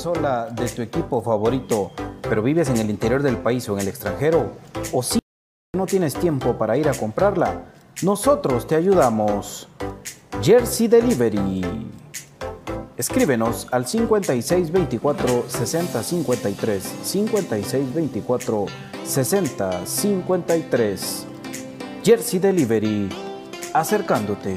[0.00, 1.90] ¿Quieres la camisola de tu equipo favorito,
[2.22, 4.52] pero vives en el interior del país o en el extranjero?
[4.92, 5.18] ¿O si
[5.76, 7.66] no tienes tiempo para ir a comprarla?
[8.02, 9.68] Nosotros te ayudamos.
[10.40, 11.90] Jersey Delivery.
[12.96, 18.66] Escríbenos al 5624 6053 5624
[19.04, 21.26] 6053.
[22.02, 23.10] Jersey Delivery,
[23.74, 24.56] acercándote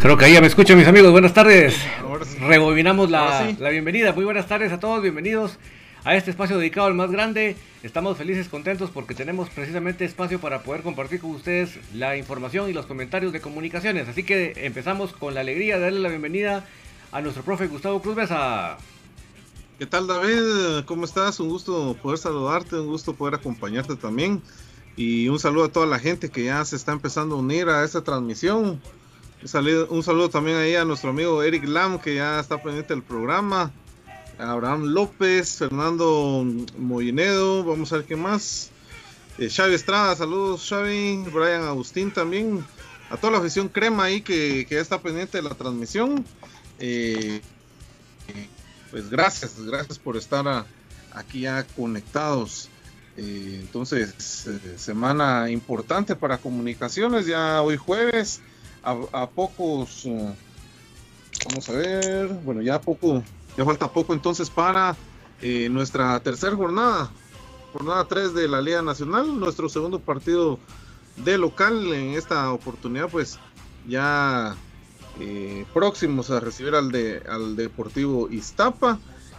[0.00, 1.76] Creo que ahí ya me escuchan mis amigos, buenas tardes.
[2.40, 5.58] Rebobinamos la, la, bienvenida, muy buenas tardes a todos, bienvenidos
[6.04, 7.54] a este espacio dedicado al más grande.
[7.82, 12.72] Estamos felices, contentos porque tenemos precisamente espacio para poder compartir con ustedes la información y
[12.72, 14.08] los comentarios de comunicaciones.
[14.08, 16.64] Así que empezamos con la alegría de darle la bienvenida
[17.12, 18.78] a nuestro profe Gustavo Cruz Besa.
[19.78, 20.86] ¿Qué tal David?
[20.86, 21.40] ¿Cómo estás?
[21.40, 24.40] Un gusto poder saludarte, un gusto poder acompañarte también.
[24.96, 27.84] Y un saludo a toda la gente que ya se está empezando a unir a
[27.84, 28.80] esta transmisión.
[29.42, 33.72] Un saludo, también ahí a nuestro amigo Eric Lam, que ya está pendiente del programa.
[34.38, 36.44] Abraham López, Fernando
[36.76, 38.70] Moinedo, vamos a ver qué más.
[39.38, 41.24] Eh, Xavi Estrada, saludos Xavi.
[41.32, 42.62] Brian Agustín también.
[43.08, 46.22] A toda la afición crema ahí que, que ya está pendiente de la transmisión.
[46.78, 47.40] Eh,
[48.90, 50.66] pues gracias, gracias por estar
[51.12, 52.68] aquí ya conectados.
[53.16, 58.42] Eh, entonces, eh, semana importante para comunicaciones, ya hoy jueves
[58.82, 60.34] a, pocos, uh,
[61.48, 63.22] vamos a ver, bueno, ya poco,
[63.56, 64.96] ya falta poco entonces para
[65.42, 67.10] eh, nuestra tercera jornada,
[67.72, 70.58] jornada 3 de la Liga Nacional, nuestro segundo partido
[71.16, 73.38] de local en esta oportunidad, pues
[73.86, 74.56] ya
[75.18, 78.98] eh, próximos a recibir al, de, al Deportivo Iztapa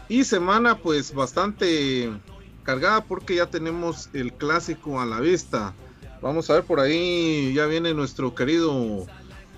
[0.10, 2.12] y semana pues bastante
[2.64, 5.74] cargada porque ya tenemos el clásico a la vista.
[6.22, 9.08] Vamos a ver por ahí, ya viene nuestro querido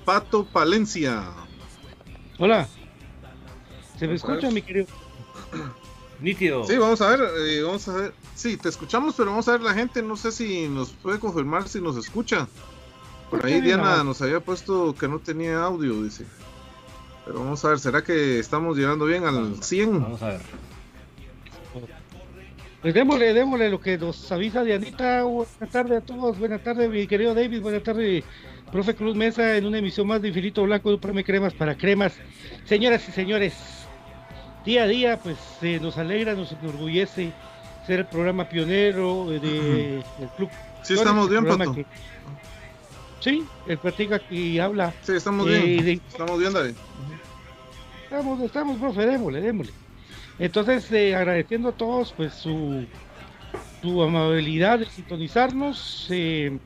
[0.06, 1.24] Pato Palencia.
[2.40, 2.68] Hola.
[3.98, 4.88] ¿Se me escucha, mi querido?
[6.20, 6.66] Nítido.
[6.66, 8.14] Sí, vamos a ver, eh, vamos a ver.
[8.36, 11.68] Sí, te escuchamos, pero vamos a ver la gente, no sé si nos puede confirmar
[11.68, 12.48] si nos escucha.
[13.30, 16.26] Por ahí Diana nos había puesto que no tenía audio, dice.
[17.26, 20.02] Pero vamos a ver, ¿será que estamos llegando bien al 100?
[20.02, 20.42] Vamos a ver.
[22.82, 25.24] Pues démosle, démosle lo que nos avisa Dianita.
[25.24, 28.24] Buenas tardes a todos, buenas tardes, mi querido David, buenas tardes,
[28.72, 32.18] profe Cruz Mesa, en una emisión más de Infinito Blanco de Preme Cremas para Cremas.
[32.66, 33.54] Señoras y señores,
[34.66, 37.32] día a día, pues eh, nos alegra, nos enorgullece
[37.86, 40.50] ser el programa pionero de, del club.
[40.82, 41.74] Sí, estamos bien, Pato.
[41.76, 41.86] Que,
[43.20, 44.94] sí, el platica y habla.
[45.04, 45.62] Sí, estamos bien.
[45.80, 46.76] eh, de- Estamos bien, David.
[48.06, 49.74] Estamos, estamos, profe, démosle, démosle.
[50.40, 52.86] Entonces, eh, agradeciendo a todos pues su,
[53.82, 56.08] su amabilidad de sintonizarnos.
[56.10, 56.58] eh,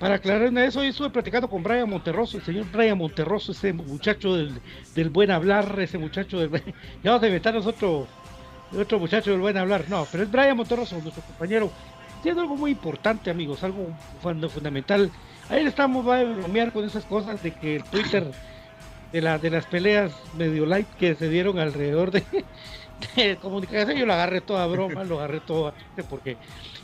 [0.00, 3.74] para aclarar una vez, hoy estuve platicando con Brian Monterroso, el señor Brian Monterroso, ese
[3.74, 4.62] muchacho del,
[4.94, 6.50] del buen hablar, ese muchacho del
[7.02, 8.10] Ya vamos a inventarnos otro,
[8.70, 9.88] otro muchacho del buen hablar.
[9.88, 11.74] No, pero es Brian Monterroso, nuestro compañero.
[12.22, 15.12] Tiene algo muy importante, amigos, algo fund- fundamental.
[15.48, 18.36] Ahí estamos, va a bromear con esas cosas de que el Twitter
[19.12, 22.48] de, la, de las peleas medio light que se dieron alrededor de, de
[23.42, 25.72] comunicación, yo lo agarré toda broma, lo agarré todo
[26.08, 26.36] porque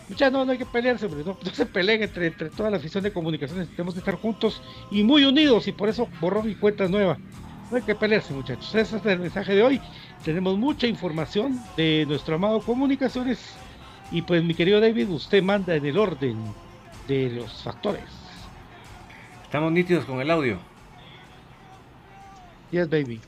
[0.08, 2.76] muchas no, no hay que pelearse, hombre, no, no se peleen entre, entre toda la
[2.76, 6.54] afición de comunicaciones, tenemos que estar juntos y muy unidos, y por eso borró mi
[6.54, 7.18] cuenta nueva.
[7.70, 8.72] No hay que pelearse, muchachos.
[8.74, 9.80] Ese es el mensaje de hoy.
[10.24, 13.56] Tenemos mucha información de nuestro amado Comunicaciones.
[14.12, 16.38] Y pues, mi querido David, usted manda en el orden
[17.08, 18.04] de los factores.
[19.42, 20.58] Estamos nítidos con el audio.
[22.70, 23.20] Yes, baby.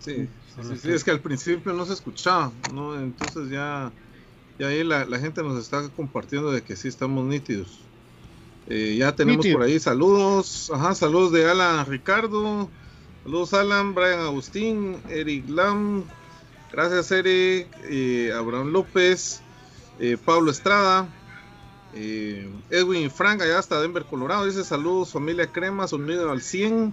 [0.00, 0.28] Sí,
[0.62, 2.94] sí, sí, es que al principio no se escuchaba, ¿no?
[2.96, 3.92] Entonces ya,
[4.58, 7.80] ya ahí la, la gente nos está compartiendo de que sí estamos nítidos.
[8.68, 9.58] Eh, ya tenemos Nítido.
[9.58, 12.68] por ahí saludos, ajá, saludos de Alan Ricardo,
[13.22, 16.02] saludos Alan, Brian Agustín, Eric Lam,
[16.72, 19.40] gracias Eric, eh, Abraham López,
[20.00, 21.06] eh, Pablo Estrada,
[21.94, 26.92] eh, Edwin Frank, allá hasta Denver, Colorado, dice saludos familia Cremas, unido al 100,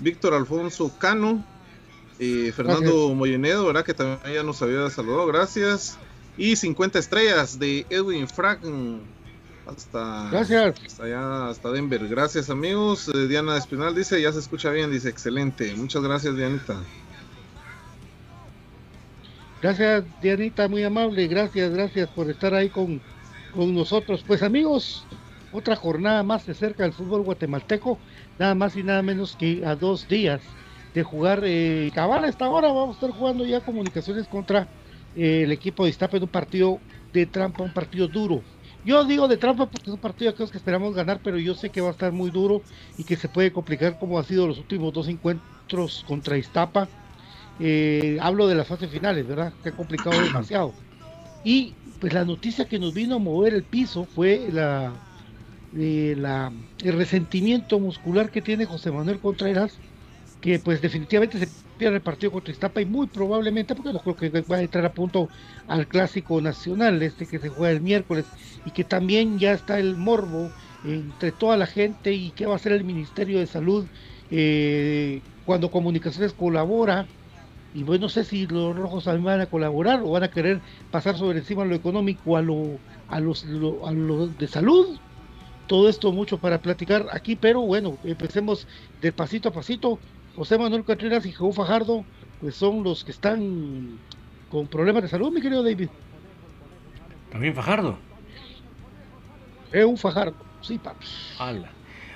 [0.00, 1.44] Víctor Alfonso Cano,
[2.18, 3.14] eh, Fernando.
[3.14, 3.84] Moyenedo, ¿verdad?
[3.84, 5.98] Que también ya nos había saludado, gracias.
[6.38, 8.60] Y 50 estrellas de Edwin Frank.
[9.66, 10.76] hasta, Gracias.
[10.86, 12.06] hasta allá, hasta Denver.
[12.08, 13.08] Gracias amigos.
[13.08, 15.74] Eh, Diana Espinal dice, ya se escucha bien, dice, excelente.
[15.76, 16.80] Muchas gracias, Dianita.
[19.62, 21.26] Gracias, Dianita, muy amable.
[21.26, 23.00] Gracias, gracias por estar ahí con,
[23.54, 24.22] con nosotros.
[24.26, 25.04] Pues amigos,
[25.56, 27.98] otra jornada más se acerca del fútbol guatemalteco,
[28.38, 30.40] nada más y nada menos que a dos días
[30.94, 31.42] de jugar.
[31.44, 34.68] Eh, cabal, a esta hora vamos a estar jugando ya comunicaciones contra
[35.14, 36.78] eh, el equipo de Iztapa en un partido
[37.12, 38.42] de trampa, un partido duro.
[38.84, 41.80] Yo digo de trampa porque es un partido que esperamos ganar, pero yo sé que
[41.80, 42.62] va a estar muy duro
[42.96, 46.88] y que se puede complicar como ha sido los últimos dos encuentros contra Iztapa.
[47.58, 49.54] Eh, hablo de las fases finales, ¿verdad?
[49.62, 50.74] Que ha complicado demasiado.
[51.42, 55.05] Y pues la noticia que nos vino a mover el piso fue la,
[55.78, 56.52] eh, la
[56.82, 59.78] el resentimiento muscular que tiene José Manuel Contreras,
[60.40, 64.16] que pues definitivamente se pierde el partido contra Iztapa y muy probablemente, porque no creo
[64.16, 65.28] que va a entrar a punto
[65.66, 68.26] al clásico nacional, este que se juega el miércoles,
[68.64, 70.50] y que también ya está el morbo
[70.84, 73.86] entre toda la gente y qué va a hacer el Ministerio de Salud
[74.30, 77.06] eh, cuando Comunicaciones colabora.
[77.72, 80.62] Y bueno, no sé si los rojos también van a colaborar o van a querer
[80.90, 84.98] pasar sobre encima lo económico a lo, a los lo, a lo de salud.
[85.66, 88.66] Todo esto mucho para platicar aquí, pero bueno, empecemos
[89.00, 89.98] de pasito a pasito.
[90.36, 92.04] José Manuel Contreras y Jaú Fajardo,
[92.40, 93.98] pues son los que están
[94.50, 95.88] con problemas de salud, mi querido David.
[97.30, 97.98] También Fajardo.
[99.72, 101.06] Es un Fajardo, sí, papi.
[101.38, 101.70] Ala.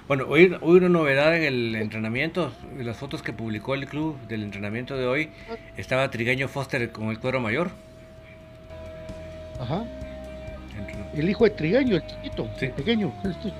[0.06, 4.18] Bueno, hoy, hoy una novedad en el entrenamiento, de las fotos que publicó el club
[4.28, 5.30] del entrenamiento de hoy,
[5.76, 7.70] estaba Trigueño Foster con el cuero mayor.
[9.60, 9.84] Ajá.
[11.14, 12.68] El hijo de Trigueño, el chiquito, sí.
[12.68, 13.52] pequeño, este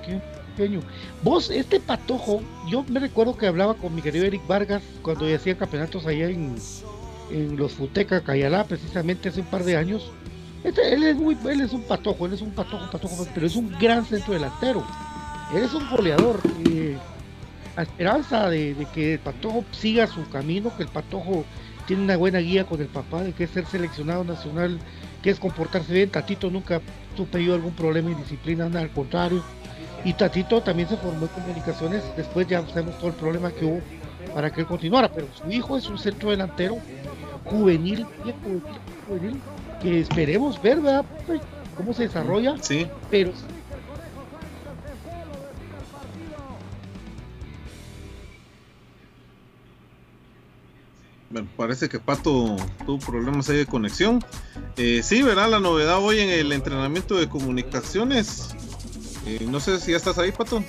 [0.57, 0.81] pequeño.
[1.23, 5.57] Vos, este patojo, yo me recuerdo que hablaba con mi querido Eric Vargas cuando hacía
[5.57, 6.55] campeonatos allá en,
[7.31, 10.13] en los Futeca, Cayalá, precisamente hace un par de años.
[10.63, 13.57] Este, él es muy, él es un patojo, él es un patojo, patojo, pero es
[13.57, 14.85] un gran centro delantero.
[15.55, 16.41] Él es un goleador.
[16.69, 16.97] Eh,
[17.77, 21.45] a esperanza de, de, que el patojo siga su camino, que el patojo
[21.87, 24.79] tiene una buena guía con el papá, de que es ser seleccionado nacional,
[25.23, 26.11] que es comportarse bien.
[26.11, 26.81] Tatito nunca
[27.17, 29.43] supe yo algún problema en disciplina, nada, al contrario.
[30.05, 33.81] Y Tatito también se formó en comunicaciones, después ya sabemos todo el problema que hubo
[34.35, 36.79] para que él continuara, pero su hijo es un centro delantero
[37.45, 38.63] juvenil, bien juvenil,
[39.07, 39.41] juvenil
[39.83, 41.05] que esperemos ver, ¿verdad?
[41.77, 42.87] Cómo se desarrolla, sí.
[43.11, 43.33] pero
[51.31, 54.25] Bueno, parece que Pato tuvo problemas ahí de conexión.
[54.77, 58.49] Eh, sí, verá la novedad hoy en el entrenamiento de comunicaciones.
[59.27, 60.65] Eh, no sé si ya estás ahí, Pato.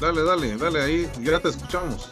[0.00, 2.08] Dale, dale, dale, ahí ya te escuchamos.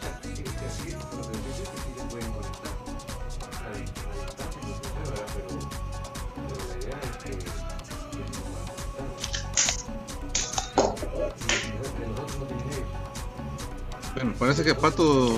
[14.17, 15.37] Bueno, parece que Pato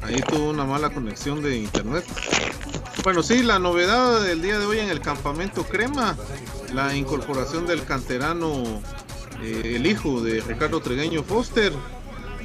[0.00, 2.02] ahí tuvo una mala conexión de internet.
[3.02, 6.16] Bueno, sí, la novedad del día de hoy en el campamento Crema,
[6.72, 8.80] la incorporación del canterano,
[9.42, 11.74] eh, el hijo de Ricardo Tregueño Foster,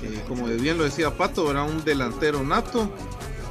[0.04, 2.94] eh, como bien lo decía Pato, era un delantero nato,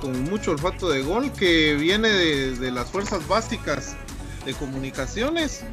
[0.02, 3.96] con mucho olfato de gol, que viene de, de las fuerzas básicas
[4.44, 5.64] de comunicaciones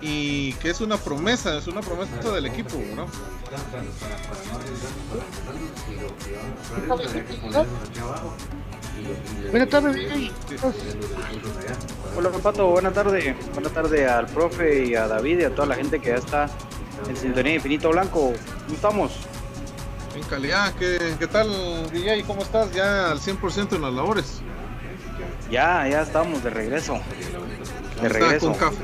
[0.00, 3.06] y que es una promesa, es una promesa del equipo, ¿no?
[9.50, 10.32] Buenas tardes,
[12.16, 13.34] Hola, Pato, buenas tardes.
[13.54, 16.50] Buenas tardes al profe y a David y a toda la gente que ya está
[17.08, 18.32] en sintonía Infinito Blanco.
[18.64, 19.12] ¿Cómo estamos?
[20.16, 21.48] En calidad, ¿qué, qué tal,
[21.92, 22.24] DJ?
[22.24, 22.72] ¿Cómo estás?
[22.72, 24.40] Ya al 100% en las labores.
[25.50, 27.00] Ya, ya estamos de regreso.
[28.02, 28.48] De regreso.
[28.52, 28.76] Con café,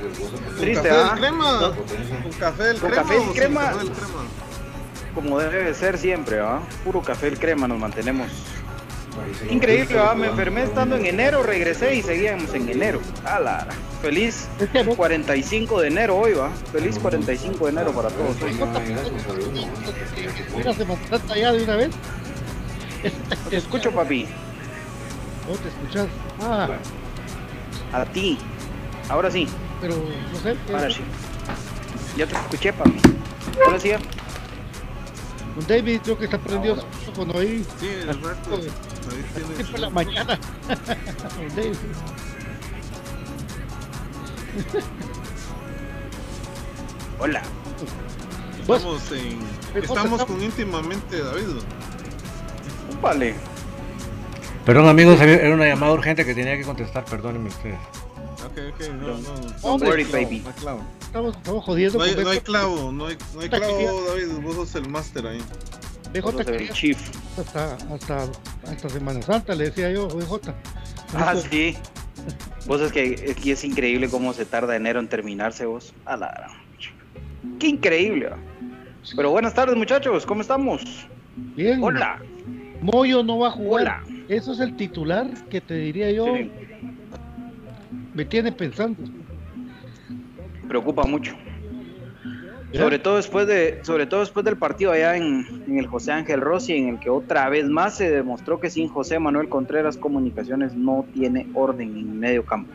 [0.60, 1.14] Triste, con café ¿ah?
[1.16, 1.60] crema.
[1.60, 3.02] Con café del Con crema.
[3.02, 3.60] café sin crema.
[3.62, 4.24] café del crema.
[5.14, 6.60] Como debe de ser siempre, ¿ah?
[6.82, 8.28] Puro café el crema nos mantenemos.
[9.48, 10.14] Increíble, ¿ah?
[10.16, 13.00] Me enfermé estando en enero, regresé y seguíamos en enero.
[13.24, 13.66] A la
[14.02, 14.48] Feliz
[14.96, 16.50] 45 de enero hoy, ¿va?
[16.72, 18.36] Feliz 45 de enero para todos.
[20.56, 21.90] Mira, se mandaste allá de una vez.
[23.50, 24.26] Te escucho, papi.
[25.48, 26.06] No te escuchas.
[26.42, 26.68] Ah,
[27.92, 28.38] A ti.
[29.08, 29.46] Ahora sí.
[29.80, 30.56] pero no sé.
[30.72, 31.00] Ahora sí.
[32.16, 33.00] Ya te escuché, papi.
[33.64, 33.88] Ahora sí.
[33.88, 33.98] ya.
[35.54, 37.64] Con David creo que está prendido teléfono ahí.
[37.78, 38.60] Sí, el resto.
[38.60, 39.74] Siempre tienes.
[39.74, 40.38] en la mañana.
[41.36, 41.76] Con David.
[47.18, 47.42] Hola.
[48.60, 49.38] Estamos, en,
[49.74, 51.46] estamos con íntimamente David.
[53.02, 53.34] Vale.
[54.64, 57.78] Perdón amigos, era una llamada urgente que tenía que contestar, perdónenme ustedes.
[58.54, 59.34] Ok, ok, no, no.
[59.62, 60.40] Don't worry, baby.
[60.40, 60.80] No hay clavo.
[61.00, 61.98] Estamos, estamos jodiendo.
[61.98, 62.44] No hay, con no hay BJ.
[62.44, 65.40] clavo, no hay, no hay clavo, David, vos sos el máster ahí.
[66.12, 66.98] BJ Vos sos el chief.
[67.36, 68.30] hasta, hasta,
[68.68, 70.54] hasta Semana Santa, le decía yo, BJ.
[71.14, 71.76] Ah, sí.
[72.66, 75.92] Vos es que aquí es increíble cómo se tarda enero en terminarse vos.
[76.04, 77.58] A la gran.
[77.58, 78.30] Qué increíble.
[79.16, 80.80] Pero buenas tardes muchachos, ¿cómo estamos?
[81.56, 81.82] Bien.
[81.82, 82.20] Hola.
[82.80, 83.82] Moyo no va a jugar.
[83.82, 84.04] Hola.
[84.28, 86.26] Eso es el titular que te diría yo.
[86.34, 86.50] Sí,
[88.14, 89.02] Me tiene pensando.
[90.68, 91.34] preocupa mucho.
[92.72, 92.80] ¿Ya?
[92.80, 96.40] Sobre todo después de, sobre todo después del partido allá en, en el José Ángel
[96.40, 100.74] Rossi, en el que otra vez más se demostró que sin José Manuel Contreras Comunicaciones
[100.74, 102.72] no tiene orden en medio campo.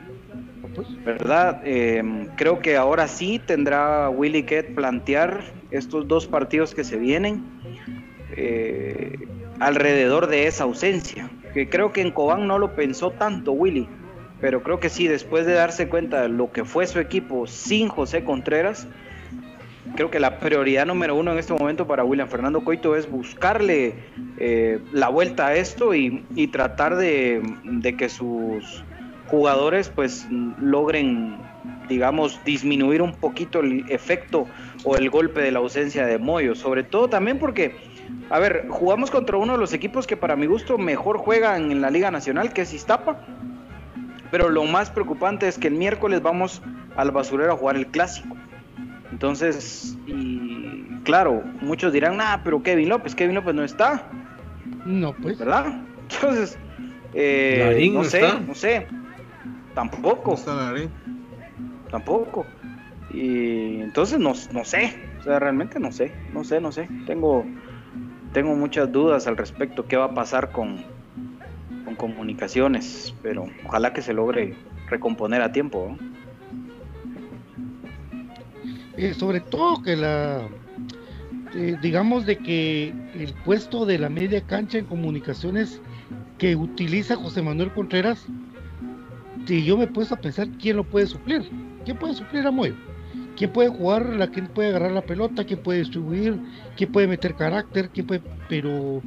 [0.75, 1.61] Pues, ¿Verdad?
[1.65, 5.41] Eh, creo que ahora sí tendrá Willy que plantear
[5.71, 7.43] estos dos partidos que se vienen
[8.35, 9.27] eh,
[9.59, 11.29] alrededor de esa ausencia.
[11.53, 13.89] Que creo que en Cobán no lo pensó tanto Willy,
[14.41, 17.87] pero creo que sí, después de darse cuenta de lo que fue su equipo sin
[17.87, 18.87] José Contreras,
[19.95, 23.95] creo que la prioridad número uno en este momento para William Fernando Coito es buscarle
[24.37, 28.83] eh, la vuelta a esto y, y tratar de, de que sus
[29.27, 30.27] jugadores pues
[30.59, 31.37] logren
[31.87, 34.47] digamos disminuir un poquito el efecto
[34.83, 37.75] o el golpe de la ausencia de Moyo, sobre todo también porque
[38.29, 41.81] a ver, jugamos contra uno de los equipos que para mi gusto mejor juegan en
[41.81, 43.25] la Liga Nacional, que es Iztapa.
[44.31, 46.61] Pero lo más preocupante es que el miércoles vamos
[46.95, 48.35] al basurero a jugar el clásico.
[49.11, 54.03] Entonces, y claro, muchos dirán, nah, pero Kevin López, Kevin López no está,
[54.85, 55.39] no, pues.
[55.39, 55.81] ¿verdad?
[56.09, 56.57] Entonces,
[57.13, 58.39] eh, no no sé, está.
[58.39, 58.87] no sé,
[59.73, 60.89] tampoco, ¿Cómo está Larín?
[61.89, 62.45] tampoco.
[63.11, 66.87] Y entonces no, no sé, o sea, realmente no sé, no sé, no sé.
[67.07, 67.43] Tengo,
[68.33, 70.85] tengo muchas dudas al respecto qué va a pasar con,
[71.95, 74.55] con comunicaciones, pero ojalá que se logre
[74.87, 75.97] recomponer a tiempo.
[78.97, 80.47] Eh, sobre todo que la
[81.55, 85.81] eh, digamos de que el puesto de la media cancha en comunicaciones
[86.37, 88.27] que utiliza José Manuel Contreras
[89.47, 91.49] si yo me he a pensar quién lo puede suplir
[91.85, 92.75] quién puede suplir a Moyo
[93.35, 96.39] quién puede jugar la quién puede agarrar la pelota quién puede distribuir
[96.75, 99.01] quién puede meter carácter quién puede pero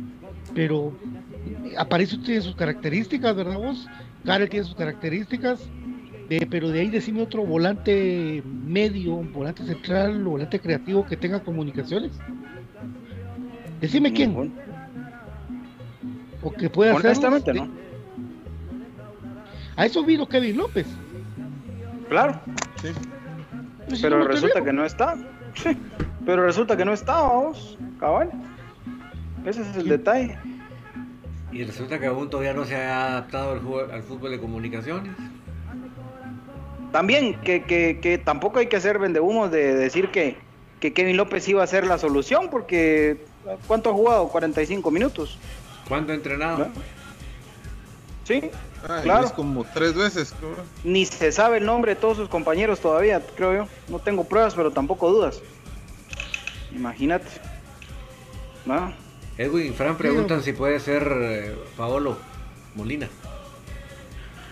[0.55, 0.93] pero
[1.77, 3.89] aparece tiene sus características verdad vos
[4.25, 5.69] Karel tiene sus características
[6.35, 12.13] eh, pero de ahí decime otro volante medio, volante central, volante creativo que tenga comunicaciones.
[13.83, 14.51] Decime quién.
[16.41, 17.05] O que pueda hacer.
[17.05, 17.69] Honestamente, no.
[19.77, 20.87] A eso vino Kevin López.
[22.09, 22.41] Claro,
[22.77, 22.89] Sí.
[23.87, 25.17] Pues si pero no resulta que no está.
[25.55, 25.77] Sí,
[26.25, 28.31] pero resulta que no está, vamos, cabal.
[29.45, 30.39] Ese es el detalle.
[31.53, 35.15] Y resulta que aún todavía no se ha adaptado al, fútbol de comunicaciones.
[36.91, 40.37] También que, que, que tampoco hay que hacer vendehumos de decir que,
[40.81, 43.25] que Kevin López iba a ser la solución, porque
[43.67, 44.29] ¿cuánto ha jugado?
[44.29, 45.39] 45 minutos.
[45.89, 46.59] ¿Cuándo ha entrenado?
[46.59, 46.67] ¿no?
[48.25, 48.51] Sí,
[48.89, 49.27] Ay, Claro.
[49.27, 50.57] es como tres veces, creo.
[50.85, 53.69] ni se sabe el nombre de todos sus compañeros todavía, creo yo.
[53.89, 55.41] No tengo pruebas, pero tampoco dudas.
[56.75, 57.27] Imagínate.
[58.65, 58.93] ¿No?
[59.39, 62.17] Edwin y Fran preguntan si puede ser eh, Paolo
[62.75, 63.09] Molina.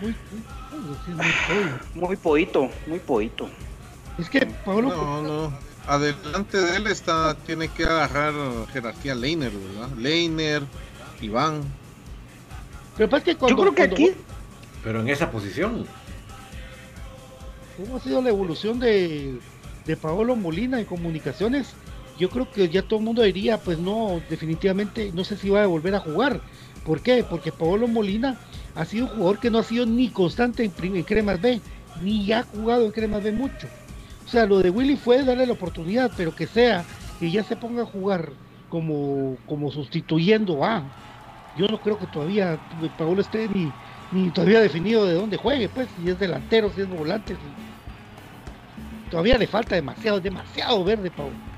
[0.03, 1.79] Uy, uy, uy, sí, es muy feo.
[1.95, 3.49] Muy poito, muy poito.
[4.19, 5.71] Es que Pablo, No, no.
[5.87, 8.33] Adelante de él está, tiene que agarrar
[8.73, 9.89] jerarquía Leiner, ¿verdad?
[9.97, 10.63] Leiner,
[11.21, 11.63] Iván.
[12.97, 14.21] pero pasa que cuando, Yo creo que cuando- aquí
[14.85, 15.87] Pero en esa posición.
[17.77, 19.39] ¿Cómo ha sido la evolución de,
[19.87, 21.73] de Paolo Molina en comunicaciones?
[22.21, 25.63] Yo creo que ya todo el mundo diría, pues no, definitivamente no sé si va
[25.63, 26.43] a volver a jugar.
[26.85, 27.25] ¿Por qué?
[27.25, 28.39] Porque Paolo Molina
[28.75, 31.63] ha sido un jugador que no ha sido ni constante en, en Cremas B,
[32.03, 33.69] ni ha jugado en Cremas B mucho.
[34.27, 36.85] O sea, lo de Willy fue darle la oportunidad, pero que sea,
[37.19, 38.33] que ya se ponga a jugar
[38.69, 40.85] como, como sustituyendo a.
[41.57, 42.61] Yo no creo que todavía
[42.99, 43.49] Paolo esté
[44.13, 47.35] ni, todavía definido de dónde juegue, pues, si es delantero, si es volante.
[49.11, 51.50] Todavía le falta demasiado, demasiado verde, Paolo.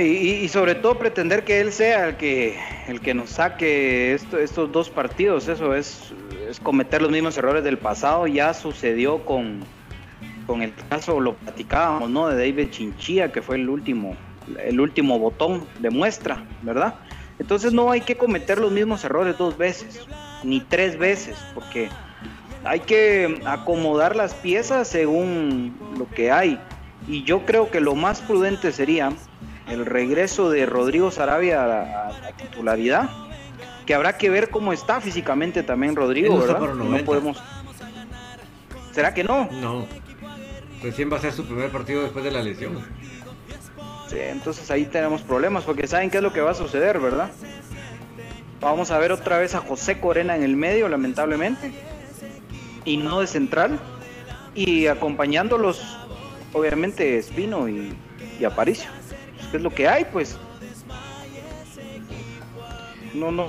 [0.00, 4.72] Y sobre todo pretender que él sea el que el que nos saque esto- estos
[4.72, 6.14] dos partidos, eso es,
[6.48, 8.26] es cometer los mismos errores del pasado.
[8.26, 9.60] Ya sucedió con,
[10.46, 12.28] con el caso, lo platicábamos, ¿no?
[12.28, 14.16] De David Chinchilla, que fue el último,
[14.64, 16.94] el último botón de muestra, ¿verdad?
[17.38, 20.06] Entonces no hay que cometer los mismos errores dos veces,
[20.42, 21.90] ni tres veces, porque
[22.64, 26.58] hay que acomodar las piezas según lo que hay.
[27.06, 29.12] Y yo creo que lo más prudente sería
[29.68, 33.10] el regreso de Rodrigo Sarabia a la, a la titularidad
[33.84, 36.74] que habrá que ver cómo está físicamente también Rodrigo, ¿verdad?
[36.74, 37.42] No podemos.
[38.92, 39.48] ¿Será que no?
[39.52, 39.86] No.
[40.82, 42.78] Recién va a ser su primer partido después de la lesión.
[44.08, 47.30] Sí, entonces ahí tenemos problemas porque saben qué es lo que va a suceder, ¿verdad?
[48.60, 51.72] Vamos a ver otra vez a José Corena en el medio, lamentablemente.
[52.84, 53.78] Y no de central.
[54.54, 55.98] Y acompañándolos,
[56.52, 57.94] obviamente, Espino y,
[58.38, 58.88] y Aparicio.
[59.54, 60.04] Pues, ¿Qué es lo que hay?
[60.06, 60.36] Pues
[63.14, 63.46] no, no.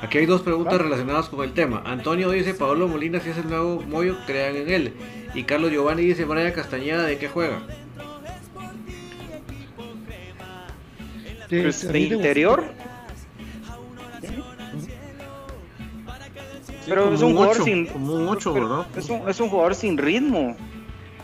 [0.00, 1.82] Aquí hay dos preguntas relacionadas con el tema.
[1.84, 4.94] Antonio dice, Pablo Molina si es el nuevo Moyo, crean en él.
[5.34, 7.60] Y Carlos Giovanni dice, Brian Castañeda, ¿de qué juega?
[11.50, 12.64] De, pues, interior.
[16.86, 17.86] Pero es un, jugador sin.
[17.88, 18.86] Como un 8, ¿verdad?
[18.96, 20.56] Es un, es un jugador sin ritmo.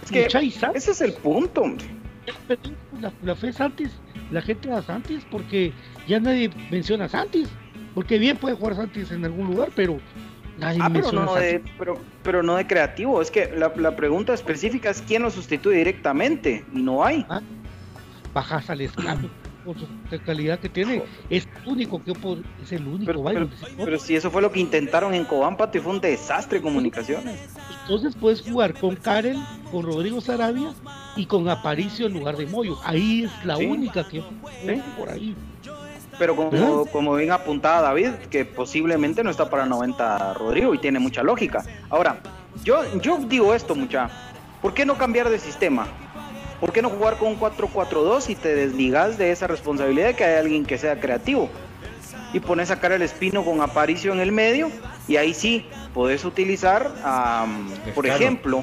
[0.04, 1.64] Es que ese es el punto,
[3.00, 3.90] La, la fe Santis,
[4.30, 5.72] la gente a Santis, porque
[6.06, 7.48] ya nadie menciona a Santis.
[7.94, 9.98] Porque bien puede jugar Santis en algún lugar, pero
[10.58, 11.62] nadie ah, pero no, de,
[12.22, 13.20] pero, no de creativo.
[13.20, 16.64] Es que la, pregunta específica es quién lo sustituye directamente.
[16.72, 17.26] Y no hay.
[17.28, 17.40] Ah,
[18.32, 19.28] bajas al escalo
[19.68, 21.02] por su calidad que tiene.
[21.28, 22.12] Es el único que
[22.62, 25.92] es el único pero, pero, si eso fue lo que intentaron en Cobán, y fue
[25.92, 27.38] un desastre de comunicaciones.
[27.82, 30.72] Entonces puedes jugar con Karen, con Rodrigo Sarabia
[31.16, 32.78] y con Aparicio en lugar de Moyo.
[32.84, 34.22] Ahí es la única que
[34.96, 35.36] por ahí.
[36.18, 40.98] Pero como, como bien apuntaba David, que posiblemente no está para 90 Rodrigo y tiene
[40.98, 41.64] mucha lógica.
[41.90, 42.20] Ahora,
[42.64, 44.10] yo, yo digo esto, mucha.
[44.62, 45.86] ¿Por qué no cambiar de sistema?
[46.60, 50.24] ¿Por qué no jugar con un 4-4-2 y te desligas de esa responsabilidad de que
[50.24, 51.48] hay alguien que sea creativo?
[52.32, 54.70] Y pones a cara el espino con Aparicio en el medio
[55.06, 56.90] y ahí sí puedes utilizar,
[57.94, 58.62] por ejemplo,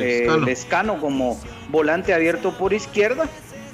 [0.00, 1.38] eh, el escano como
[1.70, 3.28] volante abierto por izquierda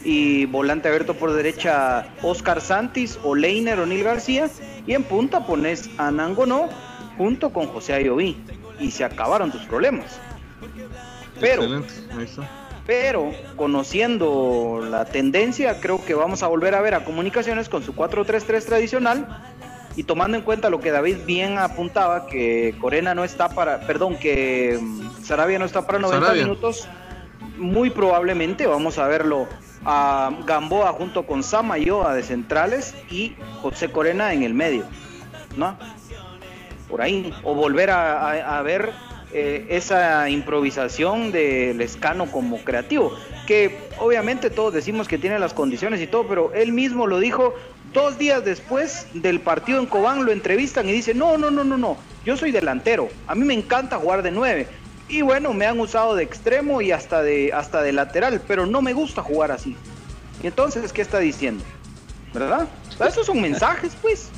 [0.04, 4.50] y volante abierto por derecha Oscar Santis o Leiner o García.
[4.86, 6.68] Y en punta pones a Nangonó
[7.16, 8.36] junto con José Ayoví.
[8.80, 10.18] Y se acabaron tus problemas.
[11.40, 11.62] Pero,
[12.86, 17.94] pero conociendo la tendencia, creo que vamos a volver a ver a comunicaciones con su
[17.94, 19.42] 4-3-3 tradicional
[19.96, 24.16] y tomando en cuenta lo que David bien apuntaba, que Corena no está para, perdón,
[24.16, 26.88] que mm, Sarabia no está para 90 minutos,
[27.56, 29.46] muy probablemente vamos a verlo
[29.84, 34.84] a Gamboa junto con Samayoa de centrales y José Corena en el medio,
[35.56, 35.76] ¿no?
[36.88, 37.32] Por ahí.
[37.42, 38.92] O volver a, ver
[39.34, 43.12] eh, esa improvisación del escano como creativo,
[43.46, 47.54] que obviamente todos decimos que tiene las condiciones y todo, pero él mismo lo dijo
[47.92, 51.76] dos días después del partido en Cobán, lo entrevistan y dice, no, no, no, no,
[51.76, 54.68] no, yo soy delantero, a mí me encanta jugar de nueve,
[55.08, 58.80] y bueno, me han usado de extremo y hasta de, hasta de lateral, pero no
[58.80, 59.76] me gusta jugar así.
[60.42, 61.62] Y entonces, ¿qué está diciendo?
[62.32, 62.66] ¿Verdad?
[63.06, 64.30] Esos son mensajes, pues.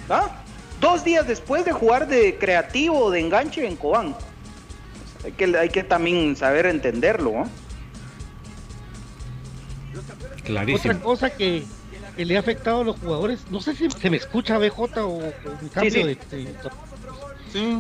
[0.81, 4.15] Dos días después de jugar de creativo o de enganche en Cobán.
[5.27, 7.45] Hay que, hay que también saber entenderlo.
[10.45, 10.95] Clarísimo.
[10.95, 11.65] Otra cosa que,
[12.17, 15.69] le ha afectado a los jugadores, no sé si se me escucha BJ o, un
[15.75, 16.17] cambio de,
[17.53, 17.79] Sí,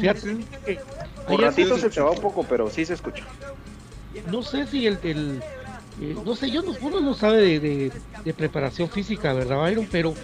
[1.28, 3.24] Por ratito se te va un poco, pero sí se escucha.
[4.28, 5.40] No sé si el, el
[6.00, 7.92] eh, no sé, yo no, uno no sabe de,
[8.34, 9.86] preparación física, ¿verdad, Byron?
[9.90, 10.14] Pero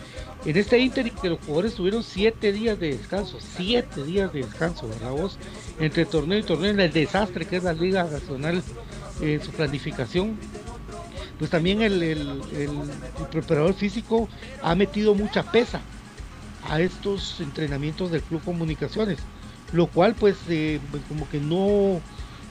[0.44, 4.88] en este Inter que los jugadores tuvieron siete días de descanso, siete días de descanso,
[4.88, 5.38] ¿verdad vos?
[5.78, 8.62] Entre torneo y torneo, en el desastre que es la Liga Nacional,
[9.20, 10.36] en su planificación.
[11.38, 12.42] Pues también el,
[13.30, 14.28] preparador físico
[14.62, 15.80] ha metido mucha pesa
[16.68, 19.18] a estos entrenamientos del Club Comunicaciones
[19.72, 22.00] lo cual pues eh, como que no,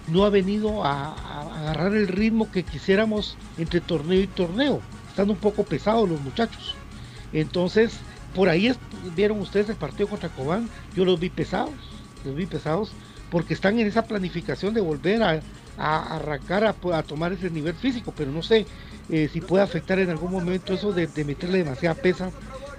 [0.08, 1.14] no ha venido a,
[1.60, 4.82] agarrar el ritmo que quisiéramos entre torneo y torneo.
[5.10, 6.76] Están un poco pesados los muchachos.
[7.34, 7.94] Entonces,
[8.36, 8.74] por ahí
[9.16, 11.72] vieron ustedes el partido contra Cobán, yo los vi pesados,
[12.26, 12.92] los vi pesados,
[13.30, 15.42] porque están en esa planificación de volver a,
[15.78, 18.66] arrancar a, tomar ese nivel físico, pero no sé
[19.10, 22.32] eh, si puede afectar en algún momento eso de, meterle demasiada pesa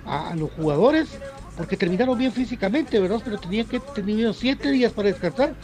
[0.05, 1.09] a los jugadores
[1.57, 3.21] porque terminaron bien físicamente, ¿verdad?
[3.25, 5.55] Pero tenían que tener siete días para descansar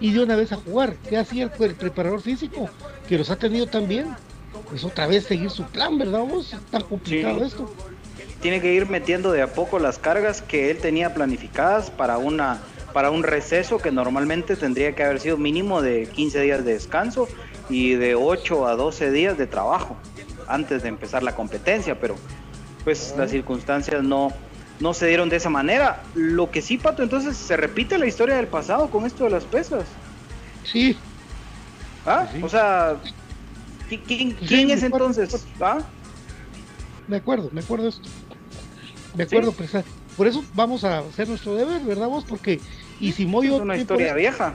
[0.00, 0.96] y de una vez a jugar.
[1.08, 2.68] ¿Qué hacía el, preparador físico?
[3.08, 4.08] Que los ha tenido también.
[4.68, 6.20] Pues otra vez seguir su plan, ¿verdad?
[6.20, 6.54] Vos?
[6.70, 7.70] Tan complicado esto.
[8.44, 12.60] Tiene que ir metiendo de a poco las cargas que él tenía planificadas para una
[12.92, 17.26] para un receso que normalmente tendría que haber sido mínimo de 15 días de descanso
[17.70, 19.96] y de 8 a 12 días de trabajo
[20.46, 22.16] antes de empezar la competencia, pero
[22.84, 24.30] pues las circunstancias no,
[24.78, 26.02] no se dieron de esa manera.
[26.14, 29.44] Lo que sí, Pato, entonces se repite la historia del pasado con esto de las
[29.44, 29.84] pesas.
[30.64, 30.98] Sí.
[32.04, 32.28] ¿Ah?
[32.42, 32.96] O sea,
[34.06, 34.36] ¿quién,
[34.70, 35.46] es entonces?
[35.62, 35.78] ¿Ah?
[37.08, 38.08] Me acuerdo, me acuerdo esto.
[39.14, 39.54] Me acuerdo,
[40.16, 42.24] por eso vamos a hacer nuestro deber, ¿verdad vos?
[42.24, 42.60] Porque
[43.00, 44.54] y si Moyo Es una historia vieja.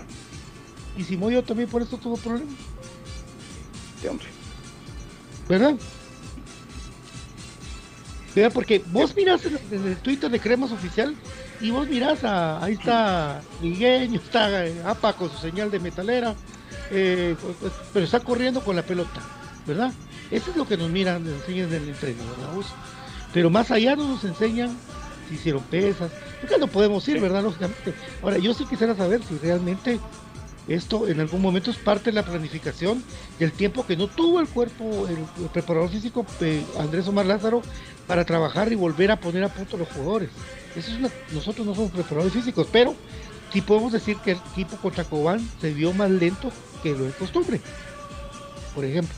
[0.97, 2.53] y si Moyo también por esto tuvo problemas,
[4.01, 4.27] Sí, hombre.
[5.47, 5.75] ¿verdad?
[8.35, 8.51] ¿Verdad?
[8.53, 11.15] Porque vos mirás en, en el Twitter de Cremas Oficial
[11.59, 16.35] y vos mirás a, ahí está Miguel, está eh, APA con su señal de metalera,
[16.91, 19.21] eh, pues, pero está corriendo con la pelota,
[19.65, 19.91] ¿verdad?
[20.31, 22.67] Eso es lo que nos miran, nos enseñan en el entreno, ¿verdad vos?
[23.33, 24.75] Pero más allá no nos enseñan
[25.27, 26.11] si hicieron pesas,
[26.41, 27.43] porque no podemos ir, ¿verdad?
[27.43, 27.93] Lógicamente.
[28.23, 29.99] Ahora, yo sí quisiera saber si realmente
[30.67, 33.03] esto en algún momento es parte de la planificación
[33.39, 37.61] del tiempo que no tuvo el cuerpo, el, el preparador físico eh, Andrés Omar Lázaro
[38.07, 40.29] para trabajar y volver a poner a punto a los jugadores.
[40.75, 42.95] Eso es una- nosotros no somos preparadores físicos, pero
[43.51, 46.51] sí podemos decir que el equipo contra Cobán se vio más lento
[46.83, 47.61] que lo de costumbre.
[48.75, 49.13] Por ejemplo.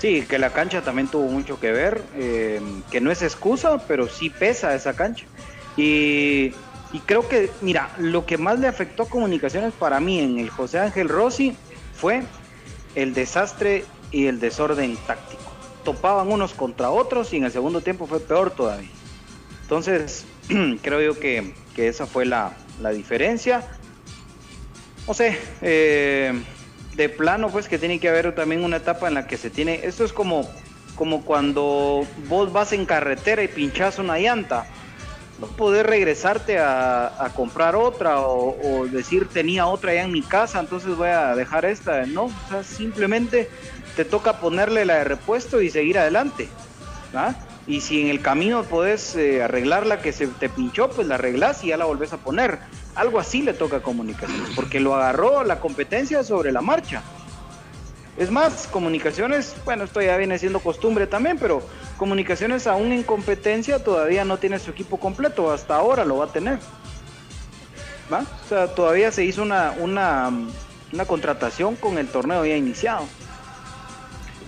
[0.00, 4.08] Sí, que la cancha también tuvo mucho que ver, eh, que no es excusa, pero
[4.08, 5.26] sí pesa esa cancha.
[5.76, 6.52] Y,
[7.06, 10.78] creo que, mira, lo que más le afectó a comunicaciones para mí en el José
[10.78, 11.56] Ángel Rossi
[11.94, 12.22] fue
[12.94, 15.42] el desastre y el desorden táctico.
[15.84, 18.90] Topaban unos contra otros y en el segundo tiempo fue peor todavía.
[19.62, 20.24] Entonces,
[20.82, 23.64] creo yo que, que esa fue la, la diferencia.
[25.06, 26.40] No sé, eh,
[26.98, 29.80] de plano, pues que tiene que haber también una etapa en la que se tiene.
[29.84, 30.50] Esto es como,
[30.96, 34.66] como cuando vos vas en carretera y pinchas una llanta.
[35.38, 40.96] No poder regresarte a, comprar otra o, decir tenía otra ya en mi casa, entonces
[40.96, 42.04] voy a dejar esta.
[42.04, 43.48] No, o sea, simplemente
[43.94, 46.48] te toca ponerle la de repuesto y seguir adelante.
[47.68, 51.14] Y si en el camino podés eh, arreglar la que se te pinchó, pues la
[51.14, 52.58] arreglás y ya la volvés a poner.
[52.98, 57.00] Algo así le toca a comunicaciones, porque lo agarró la competencia sobre la marcha.
[58.16, 61.62] Es más, comunicaciones, bueno, esto ya viene siendo costumbre también, pero
[61.96, 66.32] comunicaciones aún en competencia todavía no tiene su equipo completo, hasta ahora lo va a
[66.32, 66.58] tener.
[68.12, 68.22] ¿Va?
[68.44, 70.32] O sea, todavía se hizo una, una,
[70.92, 73.04] una contratación con el torneo ya iniciado.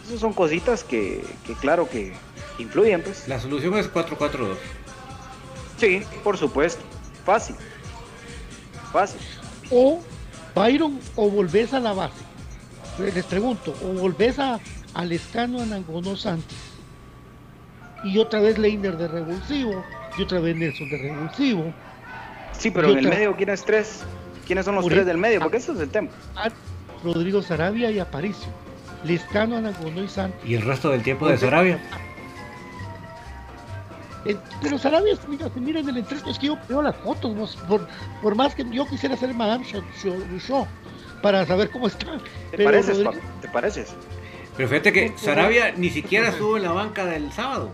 [0.09, 2.15] Esas son cositas que, que claro que
[2.59, 3.29] influyen, pues.
[3.29, 4.57] La solución es 4-4-2.
[5.79, 6.83] Sí, por supuesto.
[7.25, 7.55] Fácil.
[8.93, 9.21] Fácil.
[9.71, 10.01] O
[10.55, 12.23] Byron o volvés a la base.
[13.15, 14.59] Les pregunto, o volvés a
[14.95, 16.57] al escano Anangonó Santos.
[18.05, 19.85] Y otra vez Leiner de revulsivo.
[20.19, 21.73] Y otra vez Nelson de revulsivo.
[22.53, 24.01] Sí, pero Y en el medio, ¿quiénes tres?
[24.47, 25.41] ¿Quiénes son los Por tres del medio?
[25.41, 26.09] Porque eso es el tema.
[26.37, 26.51] a
[27.05, 28.49] Rodrigo Sarabia y Aparicio.
[29.05, 30.41] Lescano, Anangonó y Santos.
[30.45, 31.81] Y el resto del tiempo de Sarabia.
[34.25, 37.35] Eh, Pero Sarabia, mira, se mira en el entreno, es que yo veo las fotos,
[37.35, 37.87] vos, por,
[38.21, 40.67] por más que yo quisiera hacer Madame Show,
[41.23, 42.19] para saber cómo está.
[42.51, 43.21] ¿Te Pero pareces, Pablo?
[43.41, 43.95] ¿Te pareces?
[44.57, 47.71] Pero fíjate que Sarabia ni siquiera estuvo en la banca del sábado.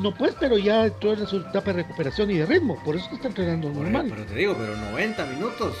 [0.00, 3.04] No pues, pero ya entró en su etapa de recuperación y de ritmo, por eso
[3.06, 4.06] es que está entrenando normal.
[4.08, 5.74] Pero te digo, pero 90 minutos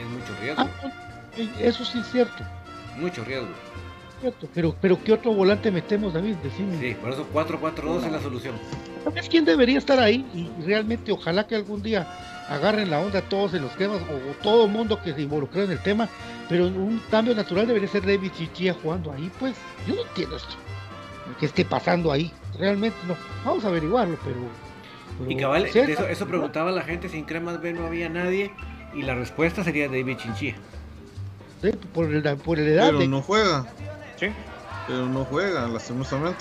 [0.00, 0.62] es mucho riesgo.
[0.62, 0.68] Ah,
[1.36, 2.42] eh, eso sí es cierto,
[2.96, 3.48] Mucho riesgo.
[4.22, 4.48] Cierto.
[4.54, 6.36] Pero, pero ¿qué otro volante metemos, David?
[6.42, 6.78] Decime.
[6.80, 8.54] Sí, por eso 4-4-2 es la solución.
[9.04, 10.24] ¿Sabes quién debería estar ahí?
[10.34, 12.08] Y realmente ojalá que algún día
[12.48, 15.62] agarren la onda todos en los temas, o, o todo el mundo que se involucró
[15.62, 16.08] en el tema,
[16.48, 19.54] pero un cambio natural debería ser David Chichilla jugando ahí, pues
[19.86, 20.54] yo no entiendo esto,
[21.38, 24.36] que esté pasando ahí, realmente no, vamos a averiguarlo, pero...
[25.18, 28.08] pero Y cabal, sí, eso, eso preguntaba la gente si en Cremas B no había
[28.08, 28.50] nadie.
[28.94, 30.56] Y la respuesta sería David Chinchilla.
[31.62, 33.66] sí, por, el, por la edad Pero de- no juega,
[34.26, 34.32] Sí.
[34.86, 36.38] pero no juega, lastimosamente.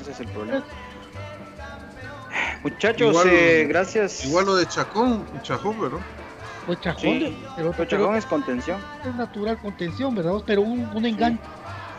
[0.00, 0.62] Ese es el problema.
[2.62, 4.24] Muchachos, Igual- eh, gracias.
[4.24, 6.00] Igual lo de Chacón, Chajó, pero
[6.68, 8.80] o Chajón, Sí, pero, pero pero Chacón es contención.
[9.04, 10.32] es natural contención, ¿verdad?
[10.46, 11.42] Pero un, un enganche,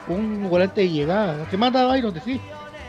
[0.08, 2.40] un volante de llegada, que manda Byron, sí,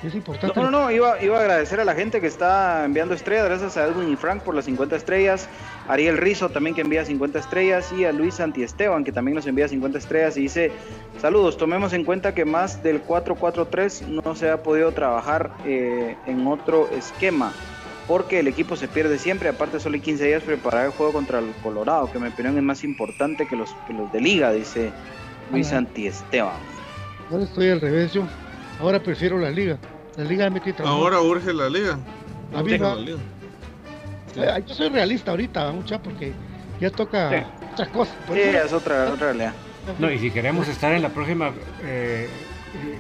[0.05, 0.59] es importante.
[0.61, 3.77] No, no, no, iba, iba a agradecer a la gente que está enviando estrellas, gracias
[3.77, 5.49] a Edwin y Frank por las 50 estrellas,
[5.89, 9.69] Ariel Rizo también que envía 50 estrellas y a Luis Santiesteban que también nos envía
[9.69, 10.73] 50 estrellas y dice,
[11.21, 16.47] saludos, tomemos en cuenta que más del 4-4-3 no se ha podido trabajar eh, en
[16.47, 17.53] otro esquema.
[18.07, 21.39] Porque el equipo se pierde siempre, aparte solo hay 15 días preparar el juego contra
[21.39, 24.53] el Colorado, que en mi opinión es más importante que los, que los de liga,
[24.53, 24.93] dice
[25.51, 25.77] Luis Ajá.
[25.77, 26.53] Santiesteban.
[27.31, 28.25] Ahora estoy al revés yo.
[28.79, 29.79] Ahora prefiero la liga.
[30.17, 31.99] La liga me ahora urge la liga.
[32.55, 32.95] A mí no.
[32.95, 33.19] la liga.
[34.37, 36.33] Eh, Yo soy realista ahorita, mucha, porque
[36.81, 37.37] ya toca Sí.
[37.71, 38.15] muchas cosas.
[38.33, 39.53] Sí, eso- es otra, otra realidad.
[39.99, 42.29] No, y si queremos estar en la próxima eh,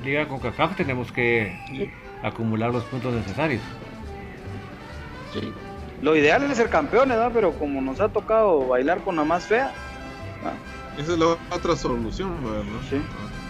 [0.04, 1.90] Liga con CACAF, tenemos que
[2.22, 3.60] acumular los puntos necesarios.
[5.32, 5.52] Sí.
[6.02, 7.30] Lo ideal es ser campeones, ¿no?
[7.32, 9.72] Pero como nos ha tocado bailar con la más fea,
[10.98, 12.62] Esa es la otra solución, ¿verdad?
[12.88, 13.00] Sí.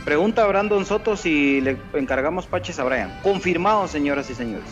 [0.05, 3.12] Pregunta Brandon Soto si le encargamos paches a Brian.
[3.23, 4.64] Confirmado, señoras y señores.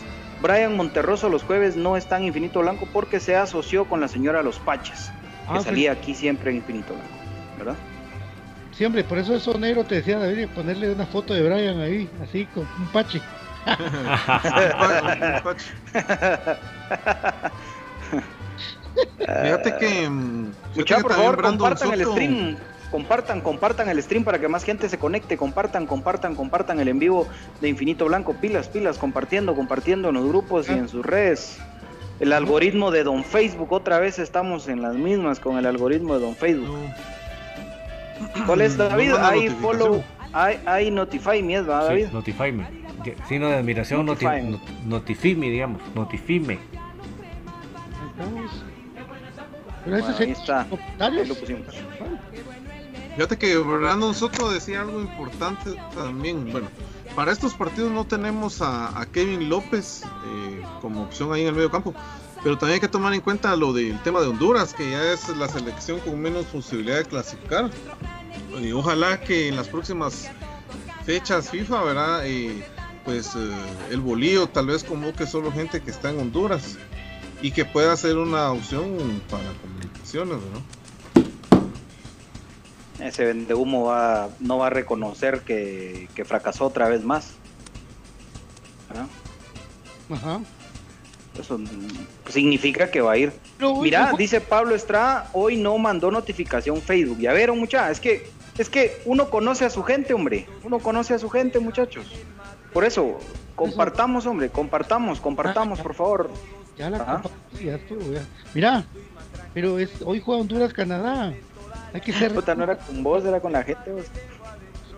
[0.43, 4.43] Brian Monterroso los jueves no está en Infinito Blanco porque se asoció con la señora
[4.43, 5.11] Los Paches,
[5.51, 7.17] que Ah, salía aquí siempre en Infinito Blanco,
[7.57, 7.75] ¿verdad?
[8.73, 12.45] Siempre, por eso eso negro te decía David, ponerle una foto de Brian ahí, así
[12.47, 13.21] con un pache.
[19.17, 20.09] Fíjate que.
[20.09, 22.57] mm, fíjate Muchachos, que por favor, compartan el Soto- stream.
[22.97, 25.35] Compartan, compartan el stream para que más gente se conecte.
[25.35, 27.27] Compartan, compartan, compartan el en vivo
[27.59, 28.35] de Infinito Blanco.
[28.39, 31.57] Pilas, pilas, compartiendo, compartiendo en los grupos y en sus redes.
[32.19, 36.19] El algoritmo de Don Facebook, otra vez estamos en las mismas con el algoritmo de
[36.23, 36.69] Don Facebook.
[38.45, 39.13] ¿Cuál es, No David?
[39.13, 39.61] Ahí notificación.
[39.63, 42.07] follow, ahí, ahí notify me, ¿verdad, Sí, David?
[42.13, 42.67] notify me.
[43.27, 44.51] Signo de admiración, noti Notify me.
[44.51, 45.81] not- notify me, digamos.
[45.95, 46.59] Notify me.
[49.83, 50.61] Pero Bueno, es ahí está.
[50.61, 51.27] Ahí comentarios.
[51.27, 51.75] lo pusimos.
[53.15, 56.51] Fíjate que Brandon Soto decía algo importante también.
[56.51, 56.67] Bueno,
[57.15, 61.53] para estos partidos no tenemos a, a Kevin López eh, como opción ahí en el
[61.53, 61.93] medio campo.
[62.43, 65.29] Pero también hay que tomar en cuenta lo del tema de Honduras, que ya es
[65.29, 67.69] la selección con menos posibilidad de clasificar.
[68.59, 70.29] Y ojalá que en las próximas
[71.05, 72.25] fechas FIFA, ¿verdad?
[72.25, 72.65] Eh,
[73.05, 73.51] pues eh,
[73.91, 76.77] el bolío tal vez convoque solo gente que está en Honduras
[77.41, 80.82] y que pueda ser una opción para comunicaciones, ¿no?
[82.99, 87.33] Ese vende humo va, no va a reconocer que, que fracasó otra vez más.
[88.89, 89.07] ¿verdad?
[90.11, 90.41] Ajá.
[91.39, 91.59] Eso
[92.29, 93.33] significa que va a ir.
[93.57, 97.17] Pero, Mira, dice Pablo Estrada, hoy no mandó notificación Facebook.
[97.19, 100.47] Ya vieron, mucha, es que es que uno conoce a su gente, hombre.
[100.63, 102.05] Uno conoce a su gente, muchachos.
[102.71, 103.17] Por eso,
[103.55, 106.29] compartamos, hombre, compartamos, compartamos, por favor.
[106.77, 107.21] Ya la
[107.57, 108.25] sí, ya estuvo, ya.
[108.53, 108.85] Mira,
[109.53, 111.33] pero es, hoy juega Honduras-Canadá.
[111.93, 112.33] Hay que ser.
[112.33, 113.91] Puta, no era con vos, era con la gente.
[113.91, 114.05] vos.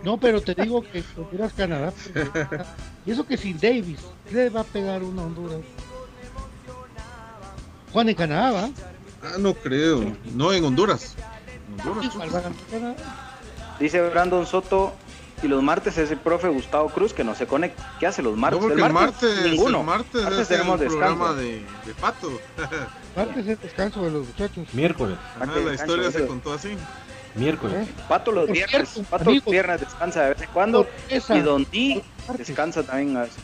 [0.02, 1.92] No, pero te digo que Honduras-Canadá.
[2.12, 2.64] porque-
[3.06, 3.98] Y eso que sin Davis,
[4.30, 5.60] le va a pegar una Honduras.
[7.92, 8.70] Juan en Canadá, ¿va?
[9.22, 10.16] Ah, no creo.
[10.34, 11.14] No, en Honduras.
[11.82, 12.14] En Honduras.
[12.70, 12.94] Canadá.
[13.80, 14.92] Dice Brandon Soto,
[15.42, 17.94] y los martes es el profe Gustavo Cruz que no se conecta.
[17.98, 18.60] ¿Qué hace los No, martes?
[18.60, 19.80] porque el martes, ninguno.
[19.80, 21.16] el martes, Martes es tenemos el descanso.
[21.16, 22.30] programa de, de Pato.
[23.16, 24.66] Martes es descanso de los muchachos.
[24.74, 25.16] Miércoles.
[25.36, 26.76] Ajá, Martes la historia se contó así.
[27.34, 27.88] Miércoles.
[28.08, 30.86] Pato los viernes, cierto, Pato los viernes descansa de vez en cuando.
[31.10, 32.46] Y Don Di Martes.
[32.48, 33.38] descansa también a veces.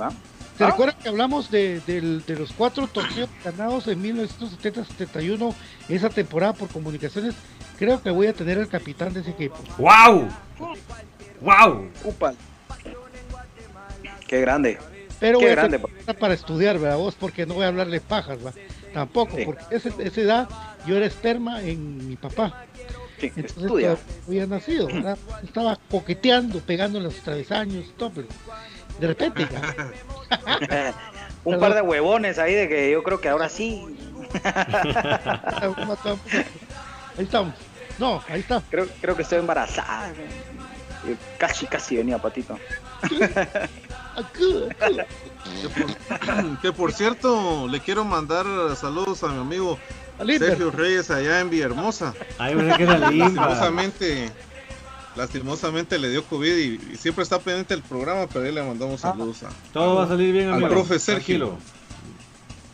[0.00, 0.10] ¿Va?
[0.56, 0.70] ¿Se Ah.
[0.70, 5.54] recuerdan que hablamos de, del- de los cuatro torneos ganados en 1970-71,
[5.88, 7.34] esa temporada por comunicaciones?
[7.78, 9.56] Creo que voy a tener el capitán de ese equipo.
[9.78, 10.28] ¡Wow!
[11.40, 11.88] ¡Wow!
[12.04, 12.34] Upa.
[14.26, 14.78] Qué grande.
[15.20, 16.98] Pero Qué voy a grande, tener para estudiar, ¿verdad?
[16.98, 18.52] Vos, porque no voy a hablarle pajas, ¿va?
[18.92, 19.44] Tampoco, Sí.
[19.44, 20.48] porque ese- esa edad
[20.86, 22.64] yo era esperma en mi papá.
[23.20, 23.96] Sí, Entonces estudia.
[24.26, 25.18] había nacido, ¿verdad?
[25.42, 28.28] Estaba coqueteando, pegando en los travesaños, todo, pero
[29.00, 30.94] de repente ya.
[31.44, 33.96] Un par de huevones ahí de que yo creo que ahora sí.
[37.16, 37.54] Ahí estamos.
[37.98, 38.62] No, ahí está.
[38.70, 40.12] Creo, creo que estoy embarazada.
[41.38, 42.58] Casi, casi venía Patito.
[44.32, 49.78] Que por, que por cierto, le quiero mandar saludos a mi amigo.
[50.18, 52.12] Sergio Reyes allá en Villahermosa.
[52.38, 53.26] Ahí me que era limba.
[53.28, 54.30] Lastimosamente,
[55.14, 59.00] lastimosamente le dio COVID y, y siempre está pendiente el programa, pero ahí le mandamos
[59.00, 60.70] saludos a, Todo va a salir bien, al amigo.
[60.70, 61.56] profe Sergio.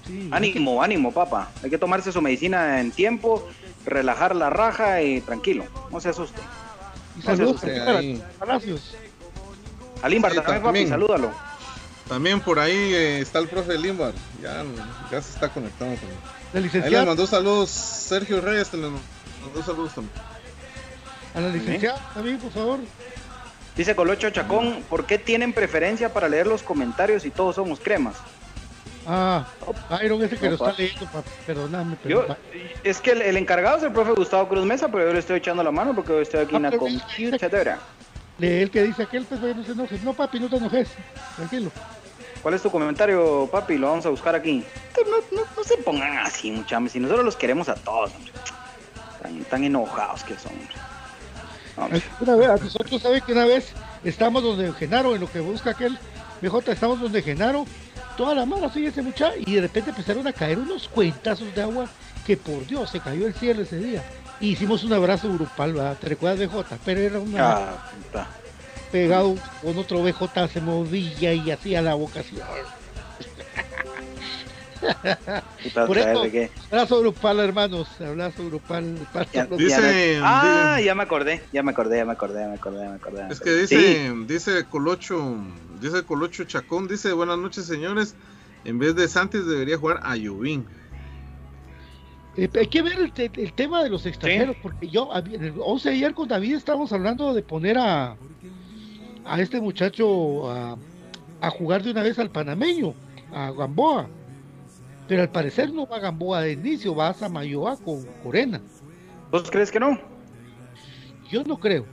[0.06, 1.50] Sí, Ánimo, ánimo, papá.
[1.62, 3.46] Hay que tomarse su medicina en tiempo,
[3.86, 5.64] relajar la raja y tranquilo.
[5.90, 6.40] No se asuste.
[7.18, 8.22] Y saludos ahí.
[8.38, 8.94] Palacios.
[10.04, 10.88] Al Imbar Sí, también, papi, también.
[10.88, 11.30] salúdalo.
[12.08, 14.12] También por ahí eh, está el profe Limbar,
[14.42, 14.62] ya,
[15.10, 18.88] ya se está conectando con La Ahí le licenciada, mandó saludos Sergio Reyes, te le
[18.88, 20.14] mandó saludos también.
[21.34, 22.78] a la licenciada también, por favor.
[23.74, 28.16] Dice Colocho Chacón, ¿por qué tienen preferencia para leer los comentarios y todos somos cremas?
[29.06, 29.46] Ah,
[29.90, 31.30] Byron ese que lo está leyendo, papi.
[31.46, 32.26] Perdóname, pero.
[32.28, 32.36] Yo,
[32.84, 35.38] es que el, el encargado es el profe Gustavo Cruz Mesa, pero yo le estoy
[35.38, 36.78] echando la mano porque yo estoy aquí en la Ah, dice-
[37.30, 37.78] computadora.
[38.40, 39.98] El que dice aquel, pues no se enoje.
[40.02, 40.88] No, papi, no te enojes.
[41.36, 41.70] Tranquilo.
[42.42, 43.78] ¿Cuál es tu comentario, papi?
[43.78, 44.64] Lo vamos a buscar aquí.
[45.06, 46.92] No, no- no se pongan así, muchachos.
[46.92, 48.32] Si nosotros los queremos a todos, hombre.
[49.22, 50.52] Tan, tan enojados que son,
[51.76, 52.02] hombre.
[52.20, 53.72] Una vez, nosotros saben que una vez
[54.04, 55.98] estamos donde Genaro, en lo que busca aquel
[56.42, 57.64] BJ, estamos donde Genaro,
[58.16, 61.62] toda la mano así ese muchacho, y de repente empezaron a caer unos cuentazos de
[61.62, 61.88] agua
[62.26, 64.04] que por Dios se cayó el cielo ese día.
[64.40, 65.96] Y hicimos un abrazo grupal, ¿verdad?
[66.00, 66.78] ¿Te recuerdas BJ?
[66.84, 67.86] Pero era una Ah,
[68.90, 72.42] pegado con otro BJ se movía y hacía la vocación.
[75.86, 76.24] Por eso,
[76.70, 77.88] abrazo grupal, hermanos.
[78.00, 78.98] Abrazo grupal.
[79.56, 82.88] dice, ah, ya me acordé, ya me acordé, ya me acordé, ya me acordé, ya
[82.90, 83.26] me acordé.
[83.30, 85.38] Es que dice, dice Colocho,
[85.80, 88.14] dice Colocho Chacón, dice, buenas noches, señores.
[88.64, 90.66] En vez de Santos debería jugar a Yubín.
[92.36, 95.94] Eh, hay que ver el, tema de los extranjeros, porque yo, en el 11 de
[95.94, 98.16] ayer con David estábamos hablando de poner a,
[99.24, 100.76] a este muchacho a,
[101.40, 102.94] a jugar de una vez al panameño,
[103.32, 104.08] a Gamboa.
[105.06, 108.60] Pero al parecer no va Gamboa de inicio, va a Samayoa con Corena.
[109.30, 109.98] ¿Vos crees que no?
[111.30, 111.84] Yo no creo.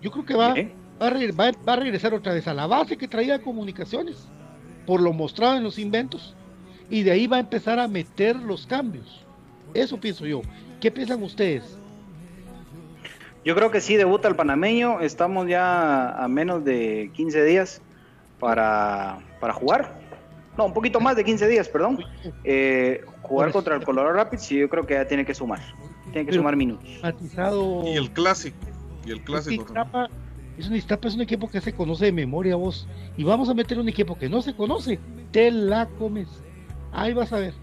[0.00, 0.54] Yo creo que va,
[1.00, 4.28] va, a regresar otra vez a la base que traía comunicaciones,
[4.86, 6.34] por lo mostrado en los inventos,
[6.90, 9.24] y de ahí va a empezar a meter los cambios.
[9.74, 10.42] Eso pienso yo.
[10.80, 11.78] ¿Qué piensan ustedes?
[13.44, 15.00] Yo creo que sí, debuta el panameño.
[15.00, 17.80] Estamos ya a menos de 15 días
[18.38, 19.98] para, para jugar.
[20.56, 22.04] No, un poquito más de 15 días, perdón.
[22.42, 25.60] Eh, jugar contra el Colorado Rapids, y yo creo que ya tiene que sumar.
[26.12, 26.88] Tiene que sumar minutos.
[27.86, 28.56] Y el clásico.
[29.06, 29.66] Y el clásico.
[30.58, 32.88] Es un es un equipo que se conoce de memoria vos.
[33.16, 34.98] Y vamos a meter un equipo que no se conoce.
[35.30, 36.28] Te la comes.
[36.92, 37.54] Ahí vas a ver.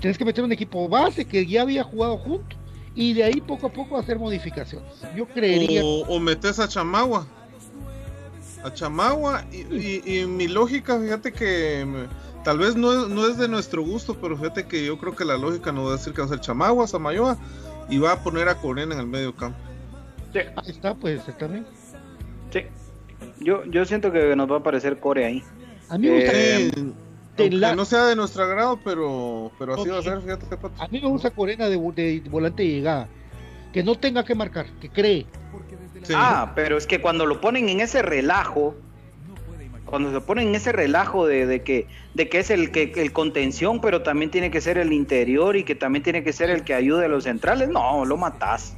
[0.00, 2.56] Tienes que meter un equipo base que ya había jugado junto.
[2.94, 4.90] Y de ahí poco a poco hacer modificaciones.
[5.14, 5.84] Yo creería.
[5.84, 7.26] O, o metes a Chamagua
[8.66, 11.86] a Chamagua y, mi lógica, fíjate que
[12.42, 15.36] tal vez no, no, es de nuestro gusto, pero fíjate que yo creo que la
[15.36, 17.38] lógica nos va a decir que va a ser Chamagua, Samayoa
[17.88, 19.58] y va a poner a Corena en el medio campo.
[20.32, 20.40] Sí.
[20.56, 21.66] Ahí está, pues también.
[22.52, 22.62] Sí.
[23.40, 25.42] Yo, yo siento que nos va a aparecer Core ahí.
[25.88, 26.82] A mí me gusta eh, que
[27.38, 30.46] no sea de nuestro agrado, pero, pero así va a ser, fíjate
[30.78, 33.08] A mí me gusta Corena de, de, volante de llegada.
[33.72, 35.26] Que no tenga que marcar, que cree.
[36.14, 38.74] Ah, pero es que cuando lo ponen en ese relajo,
[39.86, 43.80] cuando se ponen en ese relajo de, que, de que es el, que, el contención,
[43.80, 46.74] pero también tiene que ser el interior y que también tiene que ser el que
[46.74, 48.76] ayude a los centrales, no, lo matás.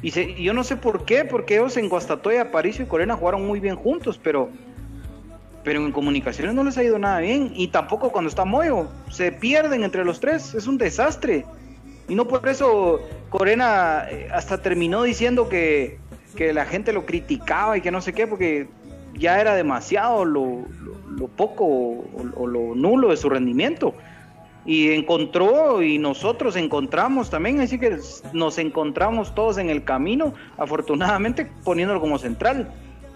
[0.00, 0.10] Y,
[0.42, 3.76] yo no sé por qué, porque ellos en Guastatoya, Aparicio y Corena jugaron muy bien
[3.76, 4.48] juntos, pero,
[5.64, 7.52] pero en comunicaciones no les ha ido nada bien.
[7.54, 11.44] Y tampoco cuando está Moyo, se pierden entre los tres, es un desastre.
[12.08, 15.98] Y no por eso Corena eh, hasta terminó diciendo que,
[16.36, 18.68] que la gente lo criticaba y que no sé qué, porque
[19.18, 20.64] ya era demasiado lo,
[21.36, 23.94] poco o, lo nulo de su rendimiento.
[24.64, 27.98] Y encontró, y nosotros encontramos también, así que
[28.32, 32.70] nos encontramos todos en el camino, afortunadamente poniéndolo como central.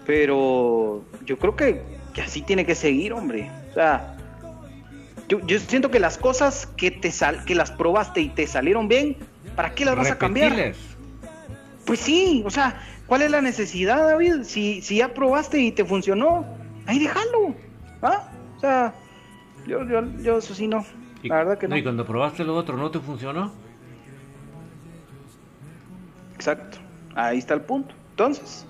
[0.05, 1.81] Pero yo creo que,
[2.21, 3.49] así tiene que seguir, hombre.
[3.71, 4.15] O sea,
[5.27, 9.17] yo, siento que las cosas que, te sal, que las probaste y te salieron bien,
[9.55, 10.73] ¿para qué las vas a cambiar?
[11.85, 14.43] Pues sí, o sea, ¿Cuál es la necesidad, David?
[14.43, 16.45] Si, si ya probaste y te funcionó,
[16.85, 17.53] ahí déjalo.
[18.01, 18.29] ¿Ah?
[18.57, 18.93] O sea,
[19.67, 20.85] yo, yo, yo eso sí no.
[21.23, 21.77] La verdad que no.
[21.77, 23.51] ¿Y cuando probaste lo otro no te funcionó?
[26.35, 26.77] Exacto.
[27.15, 27.93] Ahí está el punto.
[28.11, 28.65] Entonces,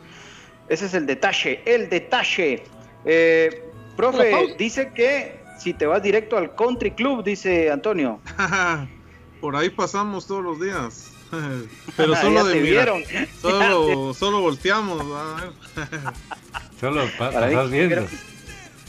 [0.67, 1.61] ese es el detalle.
[1.65, 2.63] El detalle.
[3.05, 3.63] Eh,
[3.95, 8.19] profe, dice que si te vas directo al country club, dice Antonio.
[9.41, 11.11] Por ahí pasamos todos los días.
[11.97, 13.03] Pero solo de vieron.
[13.41, 15.03] Solo, solo volteamos.
[16.79, 18.05] solo pasas viendo.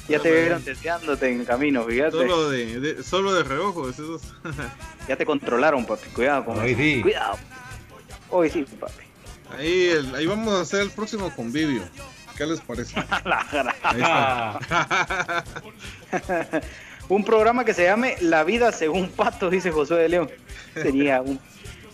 [0.09, 2.13] Ya te vieron deseándote en el camino, fíjate.
[2.13, 3.89] Solo de, solo de reojo,
[5.09, 6.09] ya te controlaron, papi.
[6.11, 7.01] Cuidado con Hoy sí.
[7.01, 7.39] Cuidado.
[8.29, 9.05] Hoy sí, papi.
[9.57, 11.83] Ahí, ahí vamos a hacer el próximo convivio.
[12.37, 12.99] ¿Qué les parece?
[13.83, 14.61] ahí está.
[17.09, 20.31] un programa que se llame La vida según Pato, dice José de León.
[20.75, 21.39] Sería un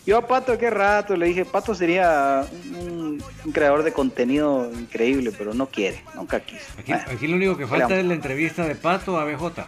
[0.06, 3.22] yo a Pato, qué rato, le dije, Pato sería un,
[3.52, 6.64] creador de contenido increíble, pero no quiere, nunca quiso.
[6.78, 9.66] Aquí, lo único que falta es la entrevista de Pato a BJ.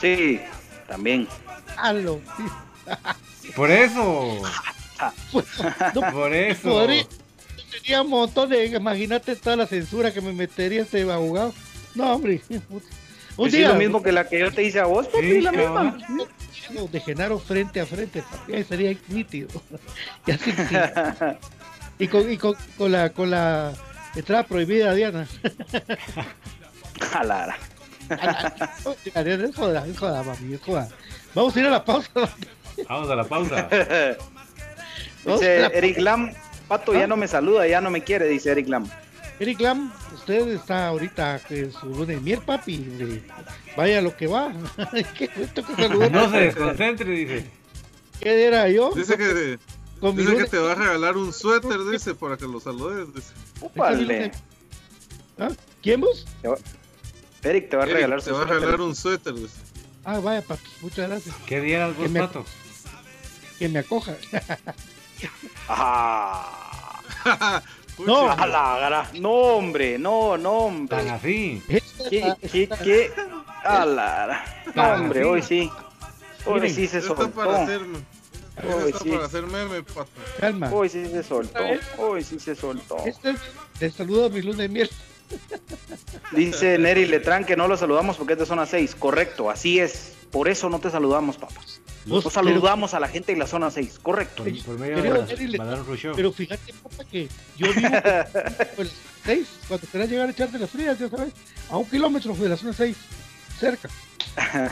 [0.00, 0.40] Sí,
[0.88, 1.28] también.
[1.76, 2.20] Halo.
[3.54, 4.40] Por eso.
[6.12, 6.88] por eso.
[7.82, 8.66] Tenía un montón de.
[8.66, 11.54] Imagínate toda la censura que me metería este abogado.
[11.94, 12.40] No, hombre.
[13.40, 15.52] Un pues día, lo mismo que la que yo te hice a vos, papi, la
[15.52, 15.96] misma
[16.90, 19.48] de Genaro frente a frente, papi, sería nítido.
[20.26, 20.52] ya sí,
[21.98, 23.72] y con, y con, con, la con la
[24.14, 25.26] entrada prohibida, Diana.
[27.00, 27.56] Jalara.
[29.14, 30.88] es joda, es joda, mami, es joda.
[31.34, 32.10] Vamos a ir a la pausa.
[32.88, 33.68] Vamos a la pausa.
[35.24, 36.32] dice Eric Lam,
[36.70, 38.88] Pato ya no me saluda, ya no me quiere, dice Eric Lam.
[39.40, 43.20] Eric Lam, usted está ahorita en su luna de miel, papi.
[43.76, 44.52] Vaya lo que va.
[45.18, 45.28] ¿Qué
[46.12, 47.50] no se desconcentre, dice.
[48.20, 48.92] ¿Qué era yo?
[48.94, 49.58] Dice que,
[50.12, 53.12] dice que te va a regalar un suéter, dice, para que lo saludes.
[53.16, 54.30] Dice.
[55.40, 55.48] ¿Ah?
[55.82, 56.24] ¿Quién vos?
[57.42, 59.56] Eric te va a regalar, te va a regalar un suéter, dice.
[60.04, 61.34] Ah, vaya, papi, muchas gracias.
[61.48, 62.44] ¿Qué dieras vos, me, Pato?
[63.58, 64.14] Que me acoja.
[65.68, 67.62] Ah.
[67.98, 69.10] no, a la gra...
[69.20, 70.96] no, hombre, no, no, hombre.
[70.96, 71.62] Tan así.
[72.08, 73.12] ¿Qué, qué, qué?
[73.64, 74.64] A la...
[74.74, 75.70] No, hombre, hoy sí.
[76.46, 77.30] Hoy sí se soltó.
[77.30, 77.98] para hacerme.
[78.62, 79.10] Hoy sí.
[79.10, 80.08] para hacer meme, pato.
[80.38, 80.70] Calma.
[80.72, 81.60] Hoy sí se soltó.
[81.98, 82.98] Hoy sí se soltó.
[83.04, 83.34] Este,
[83.80, 84.90] les saludo a mi luna de miel.
[86.32, 88.94] Dice Neri Letrán que no lo saludamos porque es de zona 6.
[88.96, 90.14] Correcto, así es.
[90.30, 91.80] Por eso no te saludamos, papas.
[92.06, 94.44] No saludamos a la gente de la zona 6, correcto.
[94.44, 96.14] Por, por medio pero, de Rousseau.
[96.16, 98.28] pero fíjate, papá, que yo vivo en la
[99.24, 101.34] 6, cuando quieras llegar a echarte las frías, ya sabes,
[101.68, 102.96] a un kilómetro de la zona 6,
[103.58, 103.90] cerca.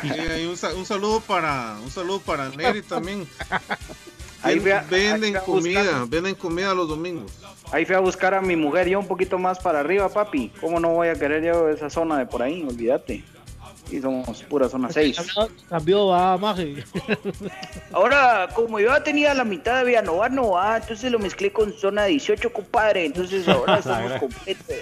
[0.05, 3.29] Un, un, saludo para un saludo para Neri también.
[4.43, 7.33] Ahí vea, venden comida, venden comida los domingos.
[7.73, 10.53] Ahí fui a buscar a mi mujer yo un poquito más para arriba, papi.
[10.61, 12.63] ¿Cómo no voy a querer yo esa zona de por ahí?
[12.63, 13.25] Olvídate.
[13.91, 15.19] Y somos pura zona 6.
[15.69, 16.85] Cambió, va, maje.
[17.93, 21.73] Ahora, como yo ya tenía la mitad de Villanova, no va, entonces lo mezclé con
[21.73, 23.07] zona 18, compadre.
[23.07, 24.77] Entonces ahora estamos completos.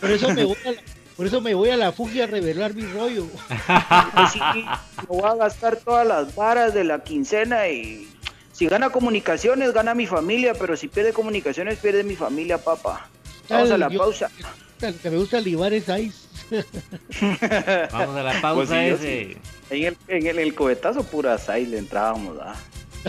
[0.00, 0.80] Por eso me voy a la,
[1.16, 3.26] por eso me voy a la fugia a revelar mi rollo.
[4.14, 8.08] Pues sí, me voy a gastar todas las varas de la quincena y
[8.52, 13.08] si gana comunicaciones, gana mi familia, pero si pierde comunicaciones, pierde mi familia, papá.
[13.48, 14.30] Vamos a la yo, pausa.
[15.02, 16.28] Que me gusta libar es Ice.
[17.92, 19.24] Vamos a la pausa Pues sí, yo ese.
[19.32, 19.36] sí.
[19.70, 22.54] En el, en el, el cohetazo pura seis le entrábamos, ¿ah?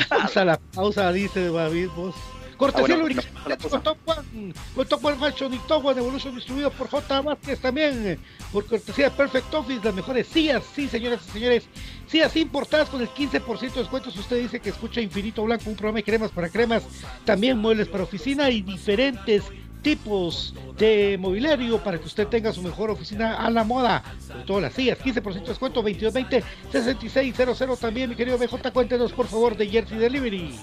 [0.10, 2.16] Vamos a la pausa, dice David vos.
[2.58, 6.36] Cortesía Ah, bueno, no, con Top One, con Top One Fashion y Top One Evolution
[6.36, 7.22] distribuido por J.
[7.22, 8.20] Vázquez también, eh,
[8.52, 11.64] por cortesía de Perfect Office, las mejores sillas, sí señoras y señores,
[12.08, 15.76] sillas importadas con el 15% de descuento si usted dice que escucha Infinito Blanco, un
[15.76, 16.84] programa de cremas para cremas,
[17.26, 19.44] también muebles para oficina y diferentes
[19.82, 24.02] tipos de mobiliario para que usted tenga su mejor oficina a la moda.
[24.26, 29.56] Sobre todo las sillas, 15% de descuento, 2220-6600 también, mi querido BJ, cuéntenos por favor
[29.58, 30.56] de Jersey Delivery.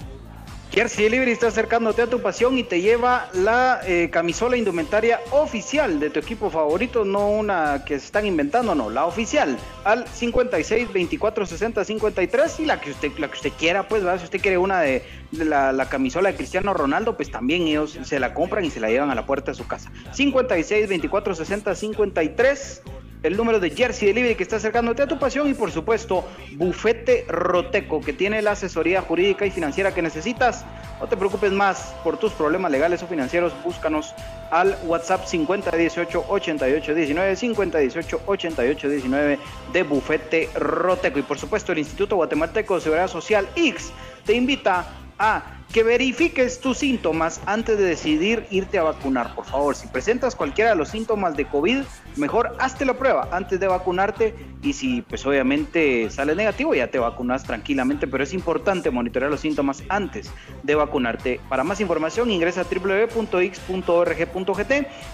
[0.73, 5.99] Jersey Delivery está acercándote a tu pasión y te lleva la eh, camisola indumentaria oficial
[5.99, 10.93] de tu equipo favorito, no una que se están inventando, no, la oficial, al 56
[10.93, 14.19] 24 60 53 y la que usted, la que usted quiera, pues, ¿verdad?
[14.19, 15.03] si usted quiere una de,
[15.33, 18.87] la, la camisola de Cristiano Ronaldo, pues también ellos se la compran y se la
[18.87, 19.91] llevan a la puerta de su casa.
[20.13, 22.81] 56 24 60 53
[23.23, 27.25] el número de Jersey Delivery que está acercándote a tu pasión y por supuesto Bufete
[27.27, 30.65] Roteco que tiene la asesoría jurídica y financiera que necesitas.
[30.99, 34.13] No te preocupes más por tus problemas legales o financieros, búscanos
[34.49, 39.39] al WhatsApp 5018 8819 5018 8819
[39.71, 43.91] de Bufete Roteco y por supuesto el Instituto Guatemalteco de Seguridad Social X
[44.25, 44.87] te invita
[45.21, 49.33] a que verifiques tus síntomas antes de decidir irte a vacunar.
[49.35, 51.83] Por favor, si presentas cualquiera de los síntomas de COVID,
[52.17, 56.99] mejor hazte la prueba antes de vacunarte y si pues obviamente sale negativo ya te
[56.99, 60.29] vacunas tranquilamente, pero es importante monitorear los síntomas antes
[60.63, 61.39] de vacunarte.
[61.47, 63.53] Para más información ingresa a www.x.org.gt,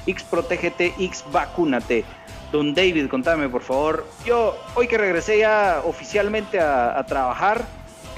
[0.07, 2.03] X protégete, X vacúnate.
[2.51, 4.07] Don David, contame por favor.
[4.25, 7.65] Yo hoy que regresé ya oficialmente a, a trabajar,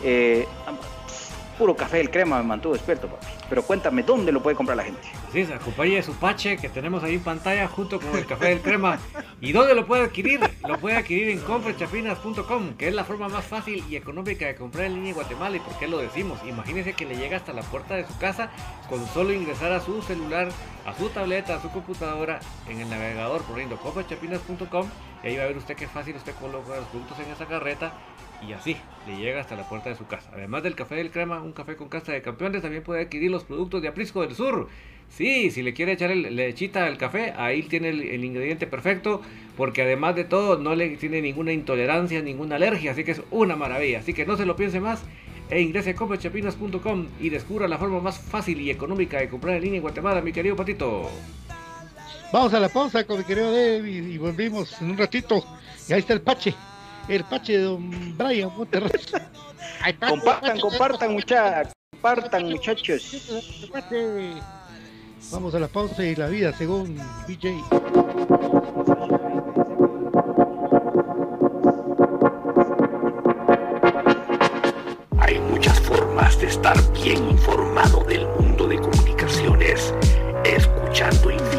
[0.03, 0.47] eh,
[1.59, 3.27] puro café del crema me mantuvo despierto, papi.
[3.49, 5.01] Pero cuéntame, ¿dónde lo puede comprar la gente?
[5.33, 8.47] Sí, se acompaña de su pache que tenemos ahí en pantalla junto con el café
[8.47, 8.97] del crema.
[9.41, 10.39] ¿Y dónde lo puede adquirir?
[10.65, 14.85] Lo puede adquirir en confrechapinas.com, que es la forma más fácil y económica de comprar
[14.85, 15.57] en línea en Guatemala.
[15.57, 16.39] ¿Y por qué lo decimos?
[16.47, 18.49] Imagínese que le llega hasta la puerta de su casa
[18.89, 20.47] con solo ingresar a su celular,
[20.85, 22.39] a su tableta, a su computadora
[22.69, 24.87] en el navegador poniendo confrechapinas.com
[25.23, 27.91] y ahí va a ver usted qué fácil usted coloca los productos en esa carreta
[28.47, 28.75] y así
[29.07, 30.29] le llega hasta la puerta de su casa.
[30.33, 33.43] Además del café del crema, un café con casta de campeones, también puede adquirir los
[33.43, 34.67] productos de Aprisco del Sur.
[35.09, 39.21] Sí, si le quiere echar el lechita al café, ahí tiene el, ingrediente perfecto,
[39.57, 43.55] porque además de todo no le tiene ninguna intolerancia, ninguna alergia, así que es una
[43.55, 43.99] maravilla.
[43.99, 45.01] Así que no se lo piense más
[45.49, 49.63] e ingrese a comprachapinas.com y descubra la forma más fácil y económica de comprar en
[49.63, 51.09] línea en Guatemala, mi querido Patito.
[52.31, 55.43] Vamos a la pausa con mi querido David y volvimos en un ratito.
[55.87, 56.53] Y ahí está el pache,
[57.09, 58.91] el pache de don Brian Monterrey.
[59.81, 61.73] Ay, pache, compartan, pache, compartan, muchachos.
[61.91, 63.21] Compartan, muchachos.
[65.31, 66.95] Vamos a la pausa y la vida según
[67.27, 67.63] BJ.
[75.19, 79.93] Hay muchas formas de estar bien informado del mundo de comunicaciones
[80.45, 81.58] escuchando Infinito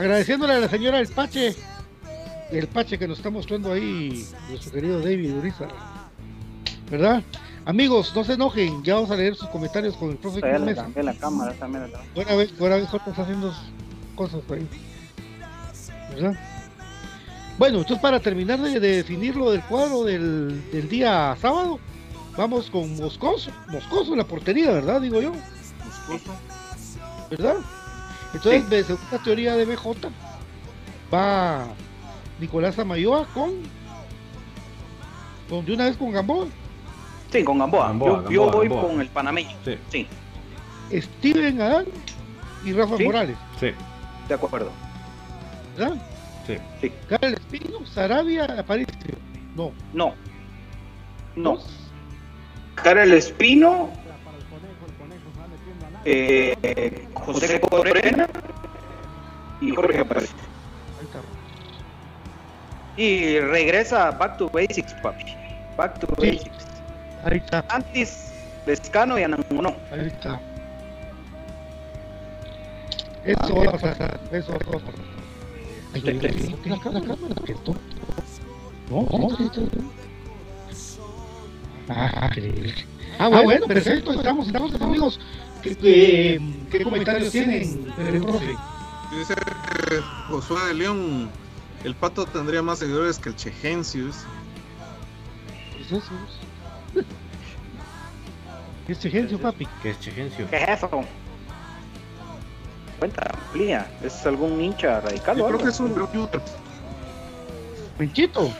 [0.00, 1.54] Agradeciéndole a la señora El Pache,
[2.50, 5.68] el Pache que nos está mostrando ahí, nuestro querido David Uriza.
[6.90, 7.22] ¿Verdad?
[7.66, 10.74] Amigos, no se enojen, ya vamos a leer sus comentarios con el profe Ya le
[10.74, 11.92] cambié la cámara también.
[12.14, 13.54] Buena vez, buena vez, Jorge está haciendo
[14.14, 14.66] cosas ahí.
[16.14, 16.32] ¿Verdad?
[17.58, 21.78] Bueno, entonces para terminar de, de definir lo del cuadro del, del día sábado,
[22.38, 23.50] vamos con Moscoso.
[23.68, 25.02] Moscoso en la portería, ¿verdad?
[25.02, 25.32] Digo yo.
[26.08, 26.32] Moscoso.
[27.28, 27.56] ¿Verdad?
[28.34, 30.10] Entonces, de- según la teoría de BJ,
[31.12, 31.66] va
[32.38, 33.50] Nicolás Amayoa con,
[35.48, 36.46] con de una vez con Gamboa,
[37.32, 37.88] Sí, con Gamboa.
[37.88, 38.88] Gamboa, yo, voy Gamboa.
[38.88, 39.56] con el panameño.
[39.64, 39.78] Sí.
[39.90, 40.06] Sí,
[41.00, 41.84] Steven Adán
[42.64, 43.04] y Rafa Sí.
[43.04, 43.70] Morales, Sí,
[44.28, 44.70] de acuerdo.
[45.76, 45.96] ¿verdad?
[46.46, 46.54] sí.
[46.80, 46.92] Sí.
[47.08, 48.94] Karel Espino, Sarabia, Aparicio,
[49.56, 49.72] No.
[49.92, 50.14] No.
[51.36, 51.58] No.
[52.76, 53.90] Karel Espino.
[56.04, 58.26] Eh, José Corena.
[59.60, 60.32] Y Jorge Aparece.
[62.96, 65.24] Y regresa Back to Basics, papi.
[65.76, 66.32] Back to Sí.
[66.32, 66.66] Basics.
[67.24, 67.64] Ahí está.
[67.68, 68.32] Antes,
[68.66, 69.76] Lescano y Anangonó.
[69.92, 70.40] Ahí está.
[73.24, 74.20] Eso va a pasar.
[74.32, 74.94] Eso va a pasar.
[75.94, 77.06] Ay, ay, ay, ay, la, cámara.
[78.90, 79.06] No.
[81.88, 82.30] Ah.
[83.18, 84.12] Ah, bueno, perfecto.
[84.12, 85.20] Estamos, estamos, amigos.
[85.62, 86.40] ¿Qué, qué,
[86.70, 87.84] qué comentarios tienen,
[88.22, 88.56] profe?
[89.12, 91.30] Dice eh, Josué de León,
[91.84, 94.06] el pato tendría más seguidores que el Chegencio.
[94.06, 94.18] dice.
[95.76, 96.12] ¿Qué es eso?
[98.86, 99.66] ¿Qué es Chegencio, papi?
[99.82, 100.48] ¿Qué es Chegencio?
[100.48, 100.88] ¿Qué es eso?
[102.98, 103.90] Cuenta, amplía.
[104.02, 105.64] ¿Es algún hincha radical Yo o creo algo?
[105.64, 106.42] que es un youtuber.
[107.98, 108.50] Menchito.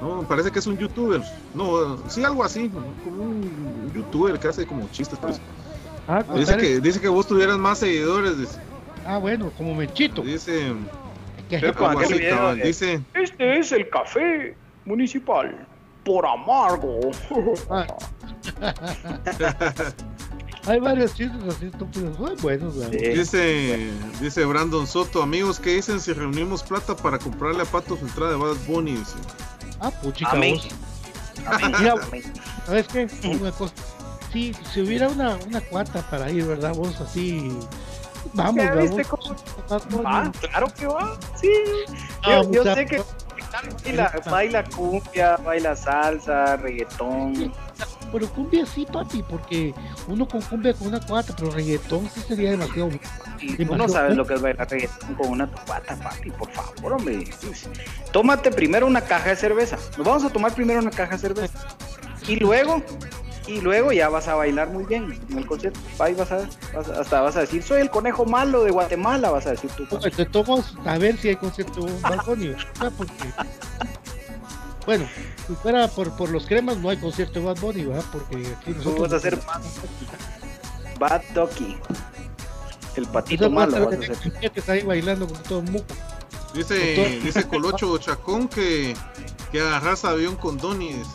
[0.00, 1.22] No, parece que es un youtuber.
[1.54, 2.70] No, sí, algo así,
[3.04, 5.18] como un youtuber que hace como chistes.
[5.18, 5.40] pues.
[6.12, 8.36] Ah, Dice que, dice que vos tuvieras más seguidores.
[8.36, 8.58] Dice,
[9.06, 10.22] ah, bueno, como Menchito.
[10.22, 10.72] dice
[11.52, 15.66] así, video dice, Este es el café municipal.
[16.04, 16.98] Por amargo.
[17.70, 17.86] Ah.
[20.66, 22.18] Hay varios chistes así estúpidos.
[22.18, 23.14] Muy buenos, la verdad.
[23.14, 23.90] dice,
[24.20, 28.32] dice Brandon Soto, amigos, ¿qué dicen si reunimos plata para comprarle a Pato su entrada
[28.32, 28.96] de Bad Bunny?
[28.96, 29.14] Dice.
[29.80, 30.56] Ah, puchica Amén.
[30.56, 30.68] vos.
[31.78, 31.94] Mira,
[32.66, 33.06] ¿sabes qué?
[33.28, 33.72] Una cosa.
[34.32, 36.74] Sí, si hubiera una, una cuata para ir, ¿verdad?
[36.74, 37.50] Vos así.
[38.34, 38.96] Vamos, ¿Ya vamos.
[38.96, 39.36] viste cómo?
[40.04, 41.18] Ah, claro que va.
[41.40, 41.50] Sí.
[42.22, 43.02] Ah, Yo, sé que
[43.84, 47.52] baila, baila cumbia, baila salsa, reggaetón.
[48.12, 49.74] Pero cumbia sí, papi, porque
[50.08, 52.90] uno con cumbia con una cuata, pero reggaetón sí sería demasiado.
[53.40, 56.94] Y tú no sabes lo que es bailar reggaetón con una tupata, papi, por favor,
[56.94, 57.28] hombre.
[58.12, 59.76] Tómate primero una caja de cerveza.
[59.96, 61.58] Nos vamos a tomar primero una caja de cerveza.
[62.26, 62.82] Y luego,
[63.50, 65.78] y luego ya vas a bailar muy bien en el concierto.
[65.98, 68.70] Ahí vas a ver, vas a- hasta vas a decir, soy el conejo malo de
[68.70, 69.86] Guatemala, vas a decir tú.
[69.88, 72.92] Pues, Te tomas a ver si hay concierto Bad Bunny, ¿verdad?
[72.96, 73.12] Porque.
[74.86, 75.06] Bueno,
[75.46, 78.04] si fuera por, por los cremas, no hay concierto de Bad Bunny, ¿verdad?
[78.12, 79.00] Porque aquí Tú nosotros.
[79.00, 79.62] vas a hacer Bad,
[80.98, 81.76] Bad Ducky.
[82.96, 84.50] El patito malo pata vas a de hacer.
[84.52, 85.84] que está ahí bailando con todo muco.
[86.54, 88.96] Dice, dice Colocho Chacón que,
[89.52, 90.94] que agarras avión con Donny.
[90.94, 91.10] Dice.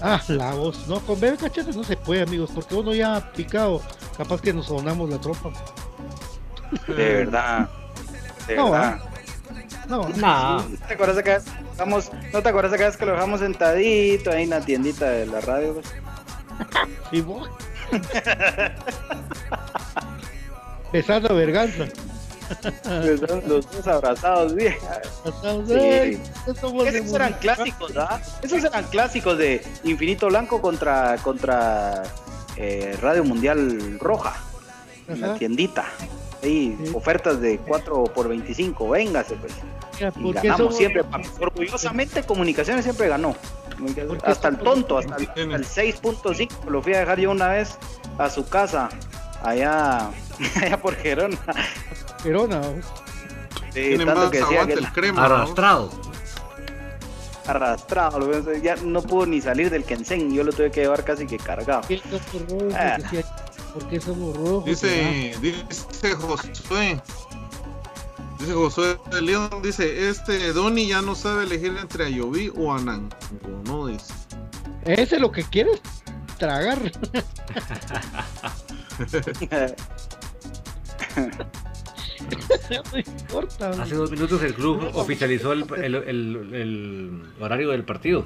[0.00, 0.86] Ah, la voz.
[0.86, 3.82] No, con bebé cachete no se puede, amigos, porque uno ya picado,
[4.16, 5.50] capaz que nos sonamos la tropa.
[6.86, 7.68] De verdad.
[8.46, 9.00] De No, verdad.
[9.88, 10.60] No, No.
[10.62, 11.38] ¿No te acuerdas que
[11.72, 15.40] dejamos, no te acuerdas que que lo dejamos sentadito ahí en la tiendita de la
[15.40, 15.74] radio?
[15.74, 15.86] pues?
[17.12, 17.48] y vos.
[20.92, 21.84] Besando verganza.
[23.46, 24.74] Los dos abrazados, bien.
[25.24, 25.74] Pasamos, Sí.
[25.74, 28.20] de Esos eran clásicos, ¿ah?
[28.42, 32.02] Esos eran clásicos de Infinito Blanco contra contra
[32.56, 34.34] eh, Radio Mundial Roja.
[35.08, 35.38] En la Ajá.
[35.38, 35.84] tiendita.
[36.42, 36.92] Ahí, Sí.
[36.94, 39.52] ofertas de 4 por 25, véngase pues.
[39.94, 41.02] Mira, Y ¿por qué ganamos somos- siempre.
[41.40, 43.34] Orgullosamente Comunicaciones siempre ganó.
[44.24, 47.78] Hasta el tonto, hasta el, el 6.5 lo fui a dejar yo una vez
[48.18, 48.88] a su casa,
[49.42, 50.10] allá,
[50.62, 51.38] allá por Gerona.
[52.24, 52.84] Verona, vos.
[53.72, 55.28] Sí, Tiene tanto más que decía aguante que el crema.
[55.28, 55.34] ¿no?
[55.34, 55.90] Arrastrado.
[57.46, 61.38] arrastrado, ya no pudo ni salir del Kensen, yo lo tuve que llevar casi que
[61.38, 61.82] cargado.
[61.86, 62.74] ¿Qué somos rojos?
[62.74, 62.96] Ah.
[62.98, 63.24] Decía,
[63.72, 64.64] ¿Por qué somos rojos?
[64.64, 67.00] Dice, dice Josué.
[68.38, 73.10] Dice Josué de León, dice, este Donny ya no sabe elegir entre Ayoví o Anán.
[73.64, 74.12] No, dice.
[74.84, 75.80] Ese es lo que quieres
[76.38, 76.78] tragar.
[82.92, 83.70] no importa.
[83.70, 88.24] Hace dos minutos el club oficializó el, el- el- el horario del partido.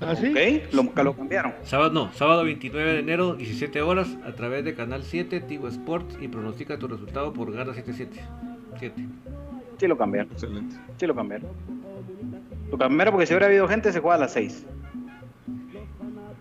[0.00, 0.28] ¿Así?
[0.30, 1.54] ok, lo, lo cambiaron.
[1.64, 6.18] Sábado no, sábado 29 de enero, 17 horas, a través de Canal 7, Tigo Sports
[6.20, 8.20] y pronostica tu resultado por Gana 77.
[8.78, 9.08] 7.
[9.78, 10.76] Sí lo cambiaron, Excelente.
[10.98, 11.48] sí lo cambiaron.
[12.70, 14.66] Lo cambiaron porque si hubiera habido gente se juega a las 6.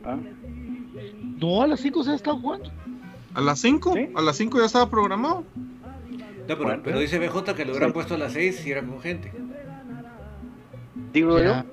[0.03, 0.17] ¿Ah?
[1.39, 2.69] No, a las 5 se ha estado jugando.
[3.35, 3.93] ¿A las 5?
[3.93, 4.09] ¿Sí?
[4.15, 5.43] ¿A las 5 ya estaba programado?
[6.47, 7.93] No, pero, pero dice BJ que lo hubieran Sí.
[7.93, 9.31] puesto a las 6 si era con gente.
[11.13, 11.65] Digo yo, A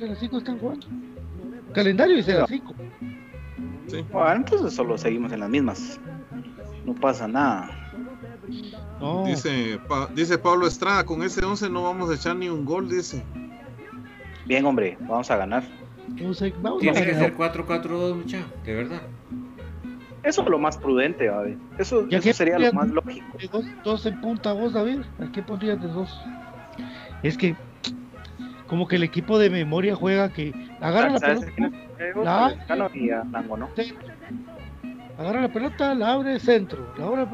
[0.00, 0.86] las 5 están jugando.
[1.72, 2.74] Calendario dice a las 5.
[3.86, 4.04] Sí.
[4.12, 6.00] bueno, entonces solo seguimos en las mismas.
[6.84, 7.70] No pasa nada.
[9.00, 12.64] No, Dice, Pa- dice Pablo Estrada, con ese 11 no vamos a echar ni un
[12.64, 13.22] gol, dice.
[14.46, 15.62] Bien, hombre, vamos a ganar.
[16.16, 19.02] no sé, vamos a Tiene que ser 4-4-2, mucha, de verdad.
[20.22, 21.56] Eso es lo más prudente, David.
[21.78, 23.38] Eso, Ya eso sería lo más lógico.
[23.38, 25.00] de dos, dos en punta vos, David.
[25.20, 26.20] ¿A qué pondrías de dos?
[27.22, 27.56] Es que
[28.66, 31.46] como que el equipo de memoria juega que agarra la pelota,
[32.22, 32.46] la,
[35.18, 37.26] agarra la pelota, la abre centro, la abre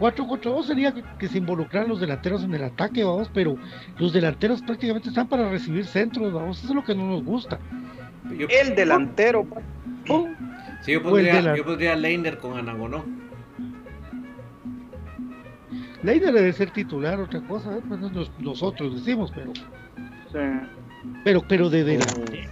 [0.00, 3.56] 4-4-2 sería que, se involucraran los delanteros en el ataque, vamos, pero
[3.98, 7.58] los delanteros prácticamente están para recibir centros, vamos, eso es lo que no nos gusta.
[8.28, 9.46] el delantero.
[10.82, 13.04] Sí, yo pondría, yo pondría Leiner con Anagonó.
[16.02, 17.80] Leiner debe ser titular, otra cosa, ¿eh?
[17.86, 18.00] pues
[18.38, 19.52] nosotros decimos, pero.
[21.24, 22.50] Pero, pero de delantero,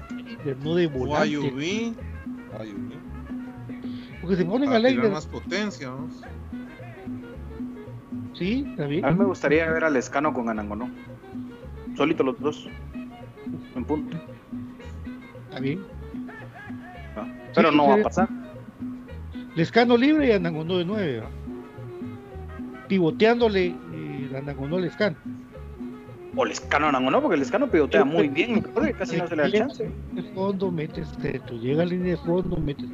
[0.62, 1.94] no de volante.
[4.20, 5.10] Porque se ponen a Leiner.
[5.10, 6.08] más potencia, ¿no?
[8.34, 9.04] Sí, bien.
[9.04, 10.90] A mí me gustaría ver al Escano con Anangonó.
[11.96, 12.68] Solito los dos.
[13.74, 14.18] En punto.
[15.48, 15.95] Está bien.
[17.56, 18.28] Pero no va a pasar.
[19.56, 21.22] Lescano libre y Anangonó de nueve.
[22.86, 25.16] Pivoteándole eh, Anangonó Lescano.
[26.36, 28.60] O Lescano Anangonó, porque Lescano pivotea muy bien.
[28.98, 29.90] Casi no se le da chance.
[30.12, 31.08] De fondo metes
[31.46, 32.86] tú Llega a línea de fondo, metes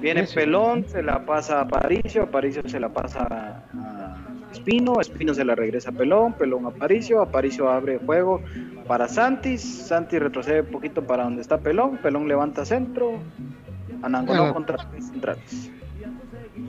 [0.00, 5.44] Viene Pelón, se la pasa a Aparicio, Aparicio se la pasa a Espino, Espino se
[5.44, 8.40] la regresa a Pelón, Pelón a Aparicio, Aparicio abre juego
[8.86, 13.18] para Santis, Santis retrocede un poquito para donde está Pelón, Pelón levanta centro,
[14.02, 15.70] Anangonó contra centrales.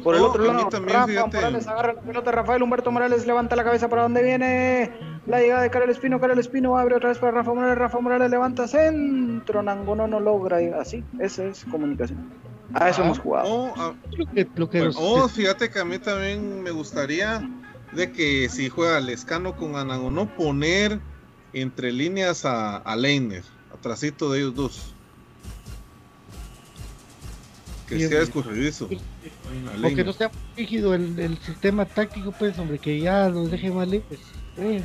[0.03, 3.63] Por el oh, otro lado, Rafa Morales agarra la pelota, Rafael Humberto Morales levanta la
[3.63, 4.91] cabeza para donde viene
[5.25, 8.29] la llegada de Karel Espino, Karel Espino abre otra vez para Rafa Morales, Rafa Morales
[8.29, 12.29] levanta centro, Anangonó no logra, así, esa es comunicación.
[12.73, 13.73] A eso hemos jugado.
[14.97, 17.41] O, fíjate que a mí también me gustaría
[17.91, 20.99] de que si juega Lescano con Anagonó, poner
[21.53, 24.93] entre líneas a, a Leiner, atrásito de ellos dos.
[27.87, 28.89] Que sea escurridizo.
[29.81, 33.87] Porque no sea rígido el, el, sistema táctico, pues, hombre, que ya los deje más
[33.87, 34.19] libres.
[34.57, 34.83] Eh,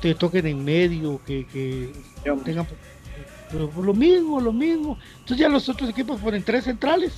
[0.00, 1.92] te toquen en medio, que, que
[2.44, 2.66] tengan
[3.50, 4.98] pero lo mismo, lo mismo.
[5.12, 7.12] Entonces ya los otros equipos ponen tres centrales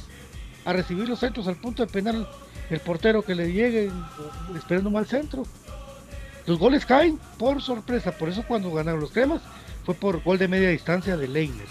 [0.65, 2.29] a recibir los centros al punto de penal
[2.71, 3.91] el portero que le llegue
[4.57, 5.45] esperando mal centro.
[6.47, 9.43] Los goles caen por sorpresa, por eso cuando ganaron los cremas
[9.85, 11.67] fue por gol de media distancia de Leiner.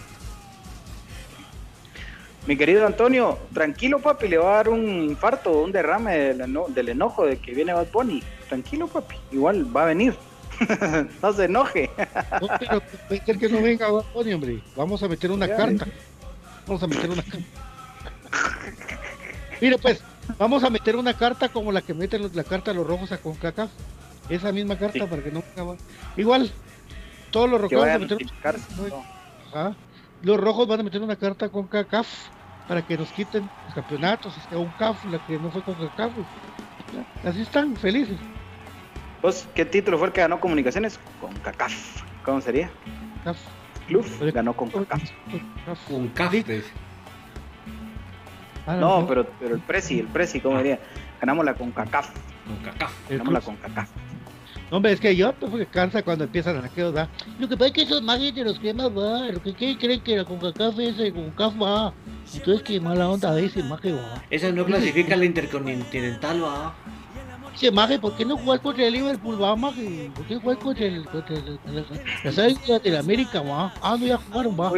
[2.47, 7.25] Mi querido Antonio, tranquilo papi, le va a dar un infarto, un derrame del, enojo
[7.25, 8.21] de que viene Bad Bunny.
[8.47, 10.15] Tranquilo papi, igual va a venir.
[11.21, 11.89] no se enoje.
[12.39, 12.47] no,
[13.09, 14.61] pero que no venga hombre.
[14.75, 15.87] Vamos a meter una carta.
[16.67, 17.45] Vamos a meter una carta.
[19.59, 20.03] Mire, pues,
[20.37, 23.17] vamos a meter una carta como la que mete la carta de los rojos a
[23.17, 23.69] CONCACAF.
[24.29, 25.75] Esa misma carta para que no venga.
[26.17, 26.51] Igual,
[27.31, 28.17] todos los rojos van a meter
[29.53, 29.75] una...
[30.21, 32.07] Los rojos van a meter una carta con CACAF
[32.67, 34.35] para que nos quiten los campeonatos.
[34.37, 36.11] Es que un CAF, la que no fue con CACAF.
[37.23, 38.17] Así están, felices.
[39.53, 40.99] ¿qué título fue el que ganó Comunicaciones?
[41.19, 42.03] Con CACAF.
[42.23, 42.69] ¿Cómo sería?
[43.23, 43.37] CAF.
[43.87, 45.03] Club ganó con CACAF.
[45.87, 46.33] Con CAF.
[48.67, 50.79] Ah, no, pero, pero el Prezi, el Prezi, ¿cómo diría?
[51.19, 52.09] Ganamos la con CACAF.
[52.47, 52.91] Con CACAF.
[53.09, 53.89] Ganamos la con CACAF.
[54.71, 57.07] Hombre, es que yo pues, cansa cuando empiezan a quedar.
[57.39, 60.17] Lo que pasa es que esos magos de los cremas va, lo que creen que
[60.17, 61.93] la CONCACAF es el CONCACAF va.
[62.33, 64.23] Entonces qué mala onda ese maje va.
[64.31, 66.73] Esa no clasifica la intercontinental va.
[67.55, 70.11] Che, maje, ¿por qué no jugar contra el Liverpool, va, maje?
[70.13, 71.59] ¿Por qué jugar contra el, contra el,
[72.25, 73.73] la de la América, va?
[73.81, 74.71] Ah, no, ya jugaron, va.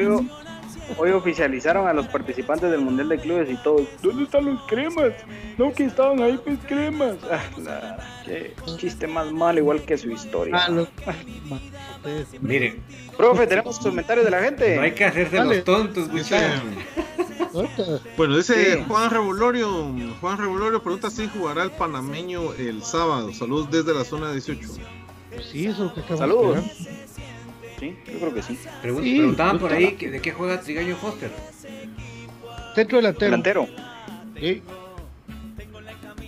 [0.98, 3.88] Hoy, oficializaron a los participantes del Mundial de Clubes y todos.
[4.02, 5.14] ¿Dónde están los cremas?
[5.58, 7.18] No, que estaban ahí, pues, cremas.
[7.30, 10.56] Ah, la, qué chiste más malo, igual que su historia.
[10.56, 10.88] Ah, los...
[12.42, 12.82] Miren.
[13.18, 14.76] Profe, tenemos comentarios de la gente.
[14.76, 16.62] No hay que hacerse los tontos, muchachos.
[18.16, 23.34] Bueno, dice Juan Revolurio, Juan Revolurio pregunta si jugará el panameño el sábado.
[23.34, 24.70] Saludos desde la zona 18.
[25.52, 26.64] sí, eso que Saludos.
[27.80, 28.57] Sí, yo creo que sí.
[28.82, 31.32] preguntaban por ahí de qué juega Trigaño Foster.
[32.73, 33.32] Centro delantero.
[33.32, 33.67] Delantero.
[34.39, 34.61] Sí.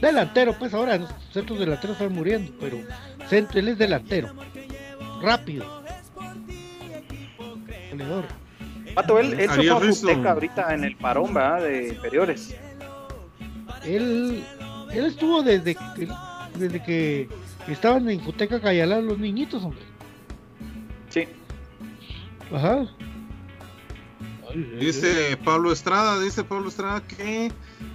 [0.01, 2.77] Delantero, pues ahora los centros delanteros están muriendo, pero
[3.27, 4.33] centro, él es delantero.
[5.21, 5.83] Rápido.
[7.91, 8.25] Goleador.
[8.93, 11.63] Pato, él, él se fue a ahorita en el parón, ¿verdad?
[11.63, 12.55] De inferiores.
[13.85, 14.43] Él,
[14.91, 15.75] él estuvo desde,
[16.57, 17.27] desde que
[17.67, 19.88] estaban en Futeca Cayalá los niñitos, hombre.
[22.53, 22.87] Ajá.
[24.79, 27.51] Dice Pablo Estrada, dice Pablo Estrada que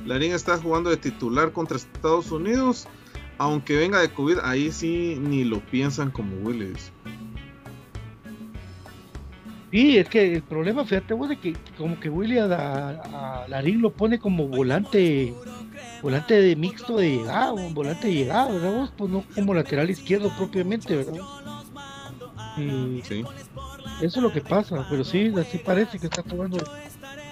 [0.06, 2.86] Larín está jugando de titular contra Estados Unidos,
[3.38, 6.92] aunque venga de COVID, ahí sí ni lo piensan como Willis.
[9.72, 13.92] Sí, es que el problema, fíjate vos, de que como que Willy a, Larín lo
[13.92, 15.34] pone como volante,
[16.00, 18.92] volante de mixto de llegada, un volante de llegada, ¿verdad vos?
[18.96, 21.20] Pues no como lateral izquierdo propiamente, ¿verdad?
[22.56, 23.24] Y sí.
[24.00, 26.58] Eso es lo que pasa, pero sí, así parece que está jugando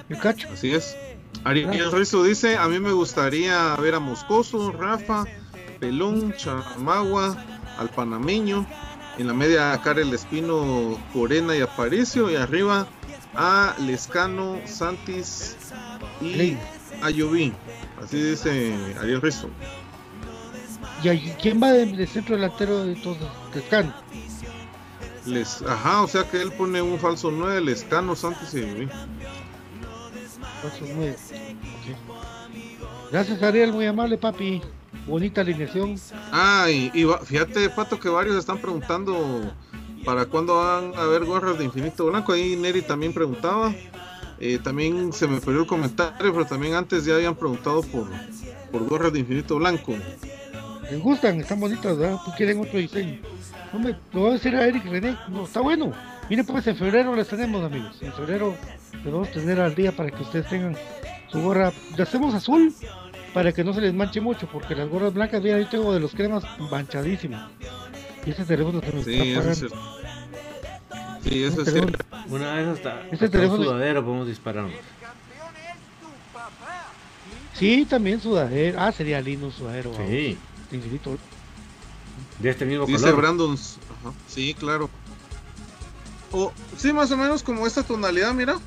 [0.09, 0.49] el cacho.
[0.53, 0.97] Así es.
[1.45, 5.25] Ariel Rizo dice, a mí me gustaría ver a Moscoso, Rafa,
[5.81, 7.37] Pelón, Chamagua,
[7.79, 8.67] al panameño,
[9.19, 12.87] en la media Karel Espino, Corena y Aparicio, y arriba
[13.35, 15.57] a Lescano, Santis
[16.21, 16.57] y.
[18.01, 19.49] Así dice Ariel Rizo.
[21.03, 23.19] ¿Y quién va de, centro delantero de todos?
[23.53, 23.93] Lescano.
[25.27, 28.89] Les, ajá, o sea que él pone un falso 9, Lescano, Santis y.
[30.63, 31.17] Falso 9.
[33.11, 34.63] Gracias Ariel, muy amable papi.
[35.07, 35.97] Bonita alineación.
[36.33, 36.91] Ah, y,
[37.25, 39.53] fíjate, Pato, que varios están preguntando
[40.05, 42.33] para cuándo van a haber gorras de infinito blanco.
[42.33, 43.75] Ahí Neri también preguntaba.
[44.39, 48.09] Eh, también se me perdió el comentario, pero también antes ya habían preguntado por,
[48.71, 49.95] por gorras de infinito blanco.
[50.91, 52.19] Les gustan, están bonitas, ¿verdad?
[52.25, 53.21] Pues quieren otro diseño.
[53.73, 55.93] No me, lo voy a decir a Eric René, no, está bueno.
[56.29, 57.97] Miren, pues en febrero las tenemos, amigos.
[58.03, 58.55] En febrero
[58.93, 60.77] les vamos a tener al día para que ustedes tengan
[61.29, 61.73] su gorra.
[61.97, 62.75] Le hacemos azul
[63.33, 66.01] para que no se les manche mucho, porque las gorras blancas, mira, yo tengo de
[66.01, 67.51] los cremas manchadísimas.
[68.27, 69.69] Y ese teléfono se me sí, está eso
[71.23, 72.05] Sí, eso es cierto.
[72.29, 73.65] Una vez hasta, este teléfono...
[73.65, 74.73] sudadero podemos dispararnos.
[77.55, 78.81] Sí, también sudadero.
[78.81, 79.93] Ah, sería lindo un sudadero.
[80.09, 80.37] Sí.
[82.43, 83.17] De este mismo Dice color.
[83.17, 83.53] Brandon.
[83.55, 84.13] Ajá.
[84.27, 84.91] Sí, claro.
[86.33, 88.59] O, sí, más o menos como esta tonalidad, mira.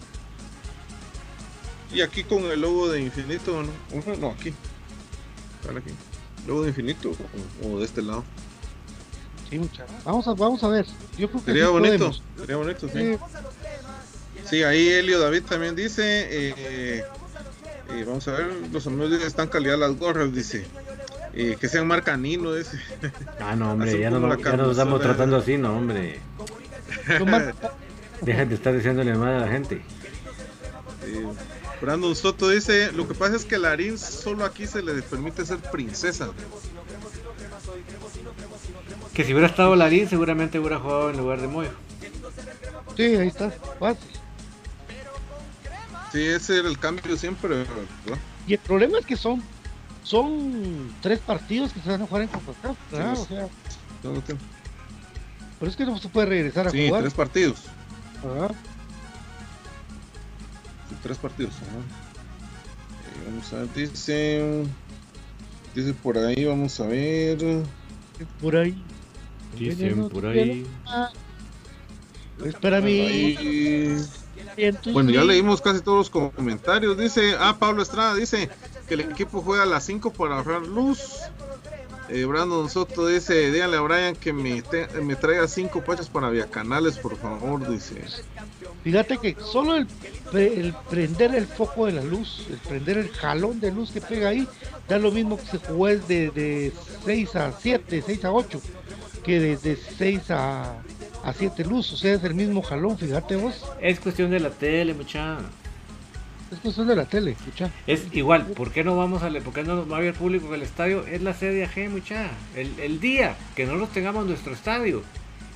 [1.94, 4.16] Y aquí con el logo de infinito, ¿no?
[4.16, 4.54] No, aquí.
[5.70, 5.92] aquí.
[6.48, 7.12] Logo de infinito
[7.64, 8.24] o, de este lado.
[9.50, 9.86] Sí, mucha.
[10.06, 10.86] Vamos a, vamos a ver.
[11.18, 12.12] Yo creo que sería bonito.
[12.38, 13.18] Sería bonito, sí.
[14.50, 14.64] sí.
[14.64, 16.04] ahí Elio David también dice.
[16.04, 17.04] Eh,
[17.90, 20.66] eh, vamos a ver, los amigos dicen están calidad las gorras, dice.
[21.36, 22.80] Eh, que sean marca Nino, dice.
[23.42, 26.20] Ah, no, hombre, ya, no, ya nos estamos tratando así, no, hombre.
[28.22, 29.82] Dejen de estar diciéndole mal a la gente.
[31.82, 35.58] Brandon Soto dice, lo que pasa es que Larín solo aquí se le permite ser
[35.58, 36.30] princesa.
[39.14, 41.72] Que si hubiera estado Larín seguramente hubiera jugado en lugar de Moyo.
[42.96, 44.10] Sí, ahí está, fácil.
[46.14, 47.66] Sí, ese era el cambio siempre.
[48.48, 49.44] Y el problema es que son
[50.06, 53.48] son tres partidos que se van a jugar en CONCACAF, o sea,
[55.60, 57.02] pero es que no se puede regresar a sí, jugar.
[57.02, 57.64] tres partidos.
[58.20, 58.54] Ajá
[61.06, 61.54] tres partidos.
[61.54, 64.64] Eh, vamos a ver, dice.
[65.76, 67.38] Dice por ahí, vamos a ver.
[68.42, 68.82] Por ahí.
[69.56, 70.66] Dicen por ahí.
[72.44, 73.38] Espera mí.
[74.92, 76.98] Bueno, ya leímos casi todos los comentarios.
[76.98, 78.50] Dice, ah, Pablo Estrada dice
[78.88, 81.00] que el equipo juega a las 5 para ahorrar luz.
[82.08, 84.62] Eh, Brandon Soto dice, díganle a Brian que me,
[85.02, 87.96] me traiga cinco pachas para Viacanales, por favor, dice.
[88.84, 89.88] Fíjate que solo el,
[90.88, 94.48] prender el foco de la luz, el prender el jalón de luz que pega ahí,
[94.88, 96.72] da lo mismo que se jugó de, de
[97.06, 98.62] 6 a 7, 6 a 8,
[99.24, 100.76] que de, 6 a,
[101.24, 103.66] a 7 luz, o sea, es el mismo jalón, fíjate vos.
[103.82, 105.40] Es cuestión de la tele, mucha.
[106.56, 107.70] Es cuestión de la tele, escucha.
[107.86, 110.54] Es igual, ¿por qué no vamos a por qué no va a haber público en
[110.54, 111.06] el estadio?
[111.06, 112.32] Es la CDAG, mucha.
[112.56, 115.04] El, el día que no nos tengamos nuestro estadio,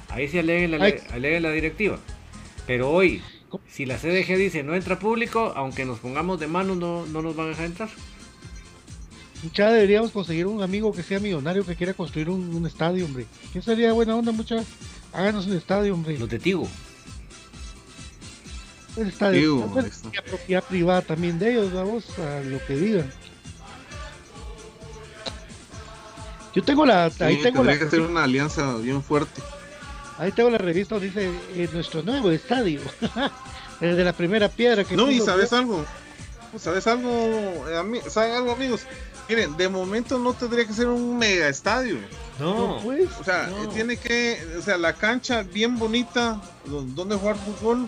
[0.10, 2.00] ahí se alegue la, la directiva.
[2.68, 3.22] Pero hoy,
[3.70, 7.34] si la CDG dice no entra público, aunque nos pongamos de mano, no, no nos
[7.34, 7.90] van a dejar entrar.
[9.42, 13.26] Mucha deberíamos conseguir un amigo que sea millonario que quiera construir un, estadio, hombre.
[13.54, 14.66] ¿Qué sería buena onda, mucha?
[15.14, 16.20] Háganos un estadio, hombre.
[16.20, 16.68] Los de Tigo.
[19.00, 19.72] El estadio.
[20.28, 23.12] propiedad privada también de ellos, vamos a lo que digan.
[26.54, 27.12] Yo tengo la.
[27.20, 27.78] ahí tengo la.
[27.78, 29.42] que hacer una alianza bien fuerte.
[30.18, 32.82] Ahí tengo la revista donde dice en nuestro nuevo estadio.
[33.80, 34.96] de la primera piedra que.
[34.96, 35.86] No, y sabes algo.
[36.58, 37.10] ¿Sabes algo?
[37.10, 38.82] Eh, ¿Saben algo, amigos?
[39.30, 41.98] Miren, de momento no tendría que ser un mega estadio.
[42.40, 43.10] No, pues.
[43.20, 44.40] O sea, tiene que.
[44.58, 47.88] O sea, la cancha bien bonita, donde jugar fútbol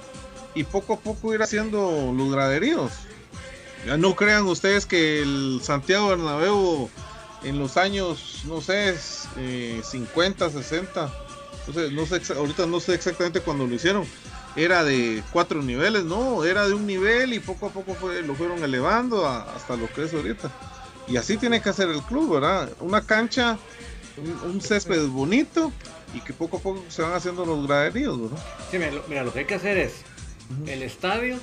[0.53, 2.91] y poco a poco ir haciendo los graderíos.
[3.85, 6.89] Ya no crean ustedes que el Santiago Bernabéu
[7.43, 8.95] en los años, no sé,
[9.83, 11.13] 50, 60,
[11.91, 14.05] no sé, ahorita no sé exactamente cuando lo hicieron,
[14.55, 18.35] era de cuatro niveles, no, era de un nivel y poco a poco fue, lo
[18.35, 20.51] fueron elevando hasta lo que es ahorita.
[21.07, 22.69] Y así tiene que hacer el club, ¿verdad?
[22.79, 23.57] Una cancha,
[24.45, 25.71] un, césped bonito
[26.13, 28.43] y que poco a poco se van haciendo los graderíos, ¿verdad?
[28.69, 28.77] Sí,
[29.07, 29.93] mira, lo que hay que hacer es
[30.67, 31.37] el estadio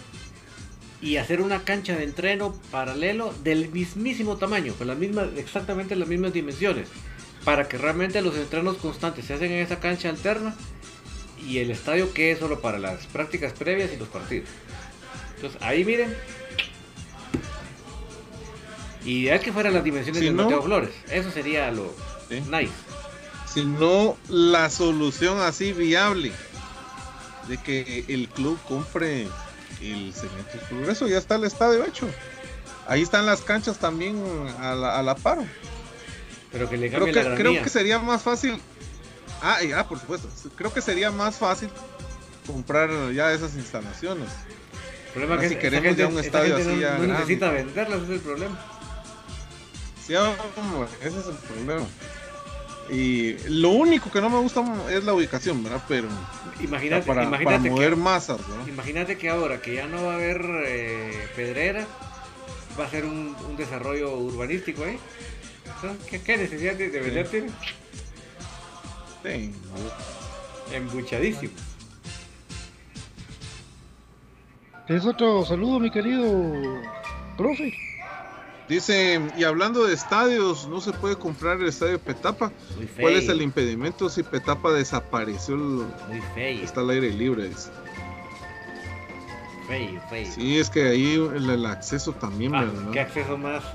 [1.00, 6.08] y hacer una cancha de entreno paralelo del mismísimo tamaño, con las mismas, exactamente las
[6.08, 6.88] mismas dimensiones,
[7.44, 10.54] para que realmente los entrenos constantes se hacen en esa cancha alterna
[11.46, 14.48] y el estadio que es solo para las prácticas previas y los partidos.
[15.36, 16.14] Entonces ahí miren.
[19.04, 21.94] Ya que fueran las dimensiones de Mateo Flores, eso sería lo
[22.28, 22.72] nice.
[23.46, 26.32] Si no, la solución así viable
[27.48, 29.26] de que el club compre
[29.80, 32.08] el cemento progreso, ya está el estadio hecho.
[32.86, 34.22] Ahí están las canchas también
[34.60, 35.44] a la, a la paro.
[36.52, 38.58] Pero que le creo que, creo que sería más fácil.
[39.42, 40.28] Ah, ya, por supuesto.
[40.56, 41.68] Creo que sería más fácil
[42.46, 44.28] comprar ya esas instalaciones.
[45.08, 48.06] El problema es que si queremos ya un estadio así no, ya necesita venderlas, ese
[48.06, 48.58] es el problema.
[50.06, 51.86] Sí, ese es el problema.
[52.90, 55.82] Y lo único que no me gusta es la ubicación, ¿verdad?
[55.86, 56.08] Pero
[56.60, 61.28] imagínate, para, imagínate mover masas, Imagínate que ahora que ya no va a haber eh,
[61.36, 61.86] pedrera,
[62.78, 64.98] va a ser un, desarrollo urbanístico, ¿eh?
[66.08, 67.50] ¿qué, ¿qué, necesidad de, vender tiene?
[69.22, 69.52] Sí.
[70.72, 71.52] Embuchadísimo.
[74.88, 76.24] Es otro saludo, mi querido
[77.36, 77.87] profe.
[78.68, 82.52] Dice, y hablando de estadios, no se puede comprar el estadio Petapa.
[83.00, 85.56] ¿Cuál es el impedimento si Petapa desapareció?
[85.56, 86.62] Muy feo.
[86.62, 87.48] Está al aire libre.
[87.48, 87.70] Dice.
[89.66, 90.32] Feo, feo.
[90.32, 92.90] Sí, es que ahí el, acceso también, ah, ¿verdad?
[92.92, 93.64] ¿Qué acceso más?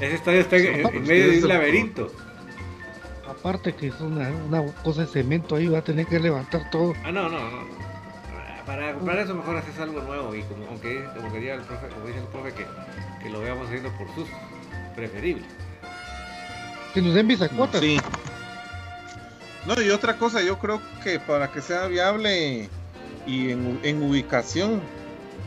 [0.00, 2.12] Ese estadio está en, medio de un laberinto.
[3.28, 6.94] Aparte que es una, una cosa de cemento ahí, va a tener que levantar todo.
[7.04, 7.75] Ah, no, no, no
[8.66, 12.06] para comprar eso mejor haces algo nuevo y como, aunque, como quería el profe, como
[12.06, 12.66] dice el profe, que,
[13.22, 14.28] que lo veamos haciendo por sus
[14.96, 15.44] preferible.
[16.92, 17.80] Que nos den bisacotas.
[17.80, 18.00] Sí.
[19.66, 22.68] No, y otra cosa, yo creo que para que sea viable
[23.26, 24.80] y en, en ubicación,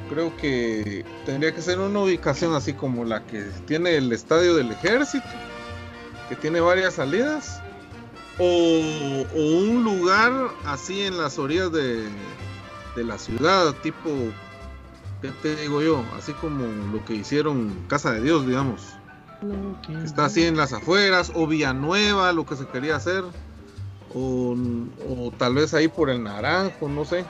[0.09, 4.71] creo que tendría que ser una ubicación así como la que tiene el estadio del
[4.71, 5.27] ejército,
[6.29, 7.61] que tiene varias salidas,
[8.37, 10.31] o, o un lugar
[10.65, 12.07] así en las orillas de,
[12.99, 14.09] de la ciudad, tipo,
[15.21, 16.03] ¿qué te digo yo?
[16.17, 18.81] Así como lo que hicieron Casa de Dios, digamos.
[20.03, 23.23] está así en las afueras, o Villanueva, lo que se quería hacer,
[24.13, 27.25] o, tal vez ahí por el Naranjo, no sé.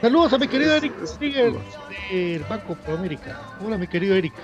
[0.00, 3.40] Saludos a mi querido Eric del Banco Proamérica.
[3.64, 4.34] Hola, mi querido Eric.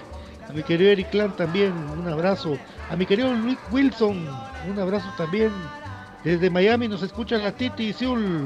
[0.49, 2.59] A mi querido Eric Clan también, un abrazo.
[2.91, 4.27] A mi querido Luis Wilson,
[4.69, 5.53] un abrazo también.
[6.25, 8.45] Desde Miami nos escucha la Titi Zul.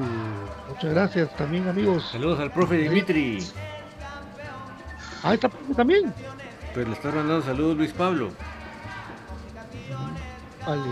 [0.68, 2.08] Muchas gracias también, amigos.
[2.12, 3.44] Saludos al profe Dimitri.
[5.24, 6.14] Ah, está también.
[6.72, 8.30] Pues le está mandando saludos Luis Pablo.
[10.66, 10.82] Vale,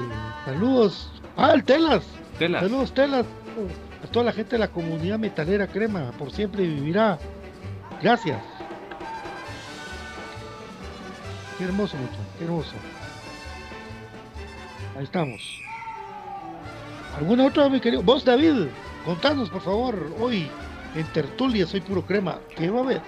[0.45, 1.13] saludos.
[1.37, 2.05] Ah, el Telas.
[2.39, 2.63] Telas.
[2.63, 3.27] Saludos, Telas.
[4.03, 6.11] A toda la gente de la comunidad metalera crema.
[6.19, 7.19] Por siempre vivirá.
[8.03, 8.43] Gracias.
[11.59, 12.17] Qué hermoso, mucho.
[12.39, 12.75] Qué hermoso.
[14.97, 15.63] Ahí estamos.
[17.17, 18.03] ¿Alguna otra, mi querido?
[18.03, 18.69] Vos, David,
[19.05, 20.49] contanos, por favor, hoy
[20.95, 23.01] en Tertulia Soy Puro Crema, ¿qué va a haber?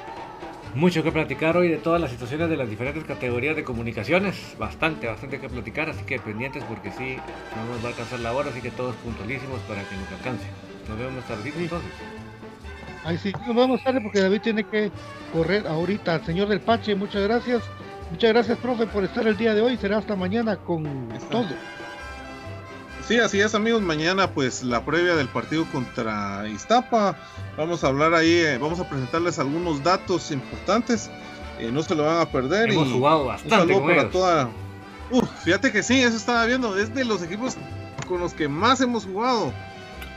[0.74, 4.56] Mucho que platicar hoy de todas las situaciones de las diferentes categorías de comunicaciones.
[4.58, 7.16] Bastante, bastante que platicar, así que pendientes porque sí,
[7.56, 10.46] no nos va a alcanzar la hora, así que todos puntualísimos para que nos alcance.
[10.88, 11.90] Nos vemos más tardito entonces.
[13.04, 14.90] Ay, sí, nos vemos tarde porque David tiene que
[15.32, 16.14] correr ahorita.
[16.16, 17.62] Al señor del Pache, muchas gracias.
[18.10, 19.76] Muchas gracias, profe, por estar el día de hoy.
[19.76, 21.48] Será hasta mañana con todo.
[23.06, 27.14] Sí, así es amigos, mañana pues la previa del partido contra Iztapa,
[27.54, 31.10] vamos a hablar ahí, eh, vamos a presentarles algunos datos importantes,
[31.58, 32.70] eh, no se lo van a perder.
[32.70, 33.74] Hemos jugado bastante.
[33.74, 34.48] Un para toda...
[35.10, 37.58] Uf, fíjate que sí, eso estaba viendo, es de los equipos
[38.08, 39.52] con los que más hemos jugado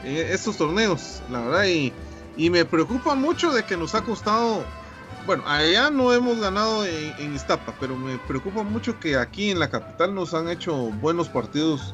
[0.06, 1.92] eh, estos torneos, la verdad, y,
[2.38, 4.64] y, me preocupa mucho de que nos ha costado,
[5.26, 9.60] bueno, allá no hemos ganado en, en Iztapa, pero me preocupa mucho que aquí en
[9.60, 11.94] la capital nos han hecho buenos partidos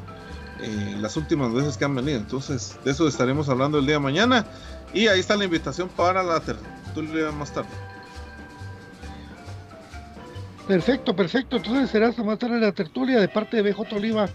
[0.64, 2.18] eh, las últimas veces que han venido.
[2.18, 4.45] Entonces, de eso estaremos hablando el día de mañana.
[4.94, 7.69] Y ahí está la invitación para la tertulia más tarde.
[10.68, 11.57] Perfecto, perfecto.
[11.57, 14.30] Entonces será hasta más tarde la tertulia de parte de BJ Oliva.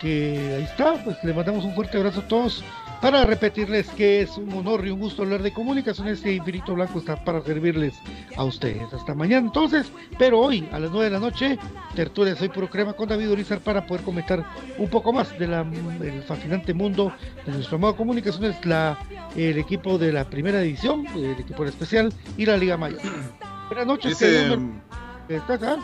[0.00, 2.64] Que ahí está, pues le mandamos un fuerte abrazo a todos
[3.00, 6.98] para repetirles que es un honor y un gusto hablar de comunicaciones y Infinito Blanco
[6.98, 7.94] está para servirles
[8.36, 8.92] a ustedes.
[8.92, 9.86] Hasta mañana entonces,
[10.18, 11.58] pero hoy a las 9 de la noche,
[11.94, 14.44] tertulia Soy Puro Crema con David Urizar para poder comentar
[14.78, 17.12] un poco más del fascinante mundo
[17.46, 18.98] de nuestro amado comunicaciones, la,
[19.36, 23.00] el equipo de la primera división, el equipo especial y la Liga Mayor.
[23.68, 24.18] Buenas noches.
[24.18, 24.58] Dice,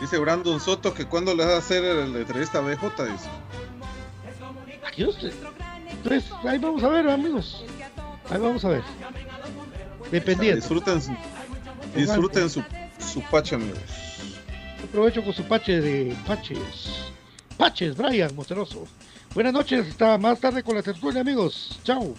[0.01, 3.29] dice Brandon Soto que cuando le va a hacer la entrevista a BJ, dice.
[4.85, 5.17] Adiós.
[5.89, 7.63] Entonces, ahí vamos a ver, amigos.
[8.29, 8.83] Ahí vamos a ver.
[10.11, 10.57] Dependiendo.
[10.57, 11.01] Disfruten,
[11.95, 12.63] disfruten su,
[12.99, 13.79] su pache, amigos.
[14.83, 17.11] Aprovecho con su pache de paches.
[17.57, 18.87] Paches, Brian Monteroso.
[19.33, 21.79] Buenas noches, hasta más tarde con la tertulia, amigos.
[21.83, 22.15] Chao.